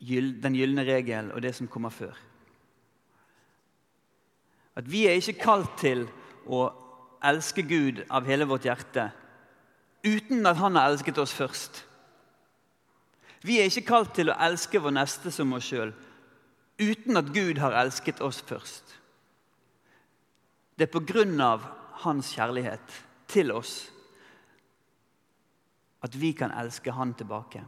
den 0.00 0.56
gylne 0.56 0.84
regel 0.88 1.28
og 1.34 1.42
det 1.44 1.52
som 1.56 1.68
kommer 1.68 1.92
før. 1.92 2.14
At 4.80 4.86
vi 4.88 5.04
er 5.08 5.18
ikke 5.18 5.42
kalt 5.42 5.74
til 5.82 6.06
å 6.48 6.62
elske 7.26 7.66
Gud 7.68 8.04
av 8.08 8.28
hele 8.30 8.46
vårt 8.48 8.64
hjerte 8.64 9.10
uten 10.06 10.46
at 10.48 10.56
Han 10.56 10.78
har 10.78 10.88
elsket 10.88 11.18
oss 11.20 11.34
først. 11.36 11.82
Vi 13.44 13.58
er 13.60 13.68
ikke 13.68 13.88
kalt 13.90 14.14
til 14.16 14.30
å 14.30 14.38
elske 14.40 14.80
vår 14.80 14.94
neste 14.96 15.32
som 15.34 15.52
oss 15.52 15.68
sjøl 15.68 15.92
uten 16.80 17.20
at 17.20 17.28
Gud 17.34 17.58
har 17.60 17.76
elsket 17.76 18.22
oss 18.24 18.40
først. 18.40 18.96
Det 20.78 20.86
er 20.86 20.94
på 20.94 21.02
grunn 21.04 21.36
av 21.44 21.66
hans 22.04 22.34
kjærlighet 22.34 23.00
til 23.30 23.52
oss 23.52 23.90
at 26.02 26.20
vi 26.20 26.32
kan 26.32 26.52
elske 26.56 26.92
Han 26.92 27.14
tilbake. 27.14 27.64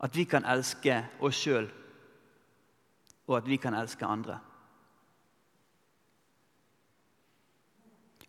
At 0.00 0.16
vi 0.16 0.24
kan 0.24 0.44
elske 0.44 1.00
oss 1.20 1.36
sjøl, 1.36 1.70
og 3.26 3.36
at 3.36 3.46
vi 3.48 3.56
kan 3.56 3.74
elske 3.74 4.06
andre. 4.06 4.38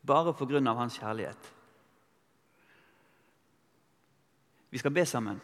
Bare 0.08 0.34
på 0.34 0.46
grunn 0.48 0.68
av 0.68 0.78
Hans 0.80 0.98
kjærlighet. 0.98 1.54
Vi 4.70 4.78
skal 4.78 4.92
be 4.92 5.06
sammen. 5.06 5.42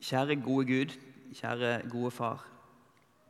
Kjære 0.00 0.40
gode 0.42 0.66
Gud, 0.66 0.96
kjære 1.34 1.88
gode 1.90 2.10
Far. 2.10 2.42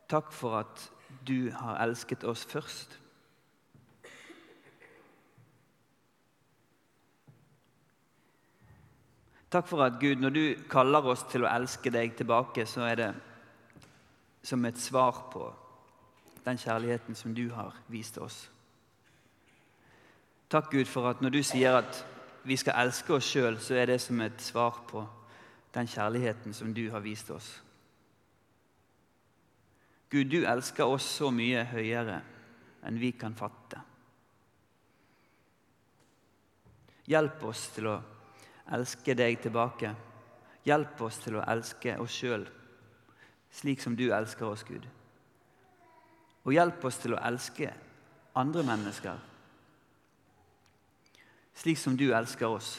Takk 0.09 0.31
for 0.33 0.57
at 0.57 0.89
du 1.27 1.51
har 1.51 1.79
elsket 1.83 2.23
oss 2.23 2.45
først. 2.45 2.97
Takk 9.51 9.67
for 9.67 9.83
at 9.83 9.99
Gud, 9.99 10.15
når 10.15 10.29
du 10.29 10.43
kaller 10.71 11.03
oss 11.11 11.25
til 11.27 11.43
å 11.43 11.51
elske 11.51 11.91
deg 11.91 12.13
tilbake, 12.15 12.63
så 12.65 12.85
er 12.87 12.95
det 12.95 13.09
som 14.47 14.63
et 14.65 14.79
svar 14.79 15.25
på 15.33 15.49
den 16.45 16.57
kjærligheten 16.57 17.15
som 17.15 17.35
du 17.35 17.49
har 17.53 17.75
vist 17.91 18.17
oss. 18.17 18.45
Takk, 20.49 20.71
Gud, 20.71 20.85
for 20.85 21.09
at 21.09 21.21
når 21.21 21.29
du 21.35 21.43
sier 21.43 21.77
at 21.81 22.05
vi 22.43 22.55
skal 22.57 22.79
elske 22.85 23.13
oss 23.13 23.27
sjøl, 23.27 23.59
så 23.59 23.75
er 23.75 23.91
det 23.91 23.99
som 24.01 24.21
et 24.21 24.41
svar 24.41 24.81
på 24.87 25.03
den 25.75 25.87
kjærligheten 25.87 26.53
som 26.53 26.73
du 26.73 26.89
har 26.91 27.03
vist 27.03 27.29
oss. 27.31 27.61
Gud, 30.11 30.27
du 30.27 30.43
elsker 30.43 30.89
oss 30.91 31.07
så 31.07 31.31
mye 31.31 31.63
høyere 31.71 32.19
enn 32.87 32.99
vi 32.99 33.13
kan 33.15 33.35
fatte. 33.37 33.79
Hjelp 37.07 37.43
oss 37.47 37.67
til 37.75 37.87
å 37.91 37.97
elske 38.75 39.15
deg 39.17 39.39
tilbake. 39.43 39.93
Hjelp 40.67 41.01
oss 41.07 41.19
til 41.23 41.39
å 41.39 41.45
elske 41.47 41.95
oss 41.99 42.17
sjøl 42.21 42.47
slik 43.51 43.81
som 43.83 43.97
du 43.99 44.05
elsker 44.15 44.47
oss, 44.47 44.63
Gud. 44.63 44.85
Og 46.47 46.53
hjelp 46.55 46.85
oss 46.87 47.01
til 47.03 47.17
å 47.17 47.19
elske 47.27 47.67
andre 48.39 48.63
mennesker 48.63 49.27
slik 51.61 51.77
som 51.77 51.97
du 51.97 52.07
elsker 52.15 52.49
oss. 52.49 52.69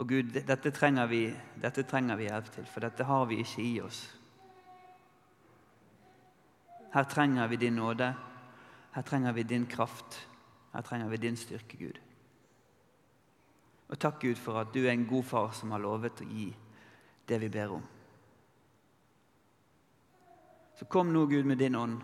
Og 0.00 0.08
Gud, 0.08 0.30
dette 0.32 0.70
trenger, 0.72 1.06
vi, 1.10 1.26
dette 1.60 1.84
trenger 1.84 2.16
vi 2.16 2.30
hjelp 2.30 2.48
til, 2.54 2.68
for 2.70 2.86
dette 2.86 3.04
har 3.04 3.26
vi 3.28 3.42
ikke 3.42 3.64
i 3.66 3.74
oss. 3.84 4.00
Her 6.92 7.04
trenger 7.04 7.46
vi 7.48 7.56
din 7.56 7.72
nåde. 7.72 8.14
Her 8.92 9.02
trenger 9.02 9.32
vi 9.32 9.42
din 9.42 9.66
kraft. 9.66 10.28
Her 10.72 10.80
trenger 10.80 11.08
vi 11.08 11.16
din 11.16 11.36
styrke, 11.36 11.76
Gud. 11.76 12.00
Og 13.88 13.98
takk, 13.98 14.20
Gud, 14.20 14.36
for 14.36 14.60
at 14.60 14.74
du 14.74 14.84
er 14.84 14.92
en 14.92 15.06
god 15.06 15.22
far 15.22 15.50
som 15.52 15.70
har 15.70 15.80
lovet 15.80 16.20
å 16.20 16.28
gi 16.28 16.48
det 17.28 17.40
vi 17.40 17.48
ber 17.52 17.74
om. 17.76 17.82
Så 20.78 20.88
kom 20.88 21.12
nå, 21.12 21.26
Gud, 21.26 21.44
med 21.44 21.60
din 21.60 21.76
ånd 21.76 22.00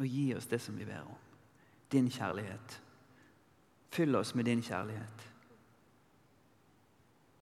og 0.00 0.06
gi 0.06 0.30
oss 0.34 0.46
det 0.46 0.60
som 0.62 0.78
vi 0.78 0.86
ber 0.88 1.02
om. 1.02 1.18
Din 1.92 2.10
kjærlighet. 2.10 2.80
Fyll 3.90 4.16
oss 4.16 4.34
med 4.34 4.46
din 4.48 4.62
kjærlighet. 4.62 5.29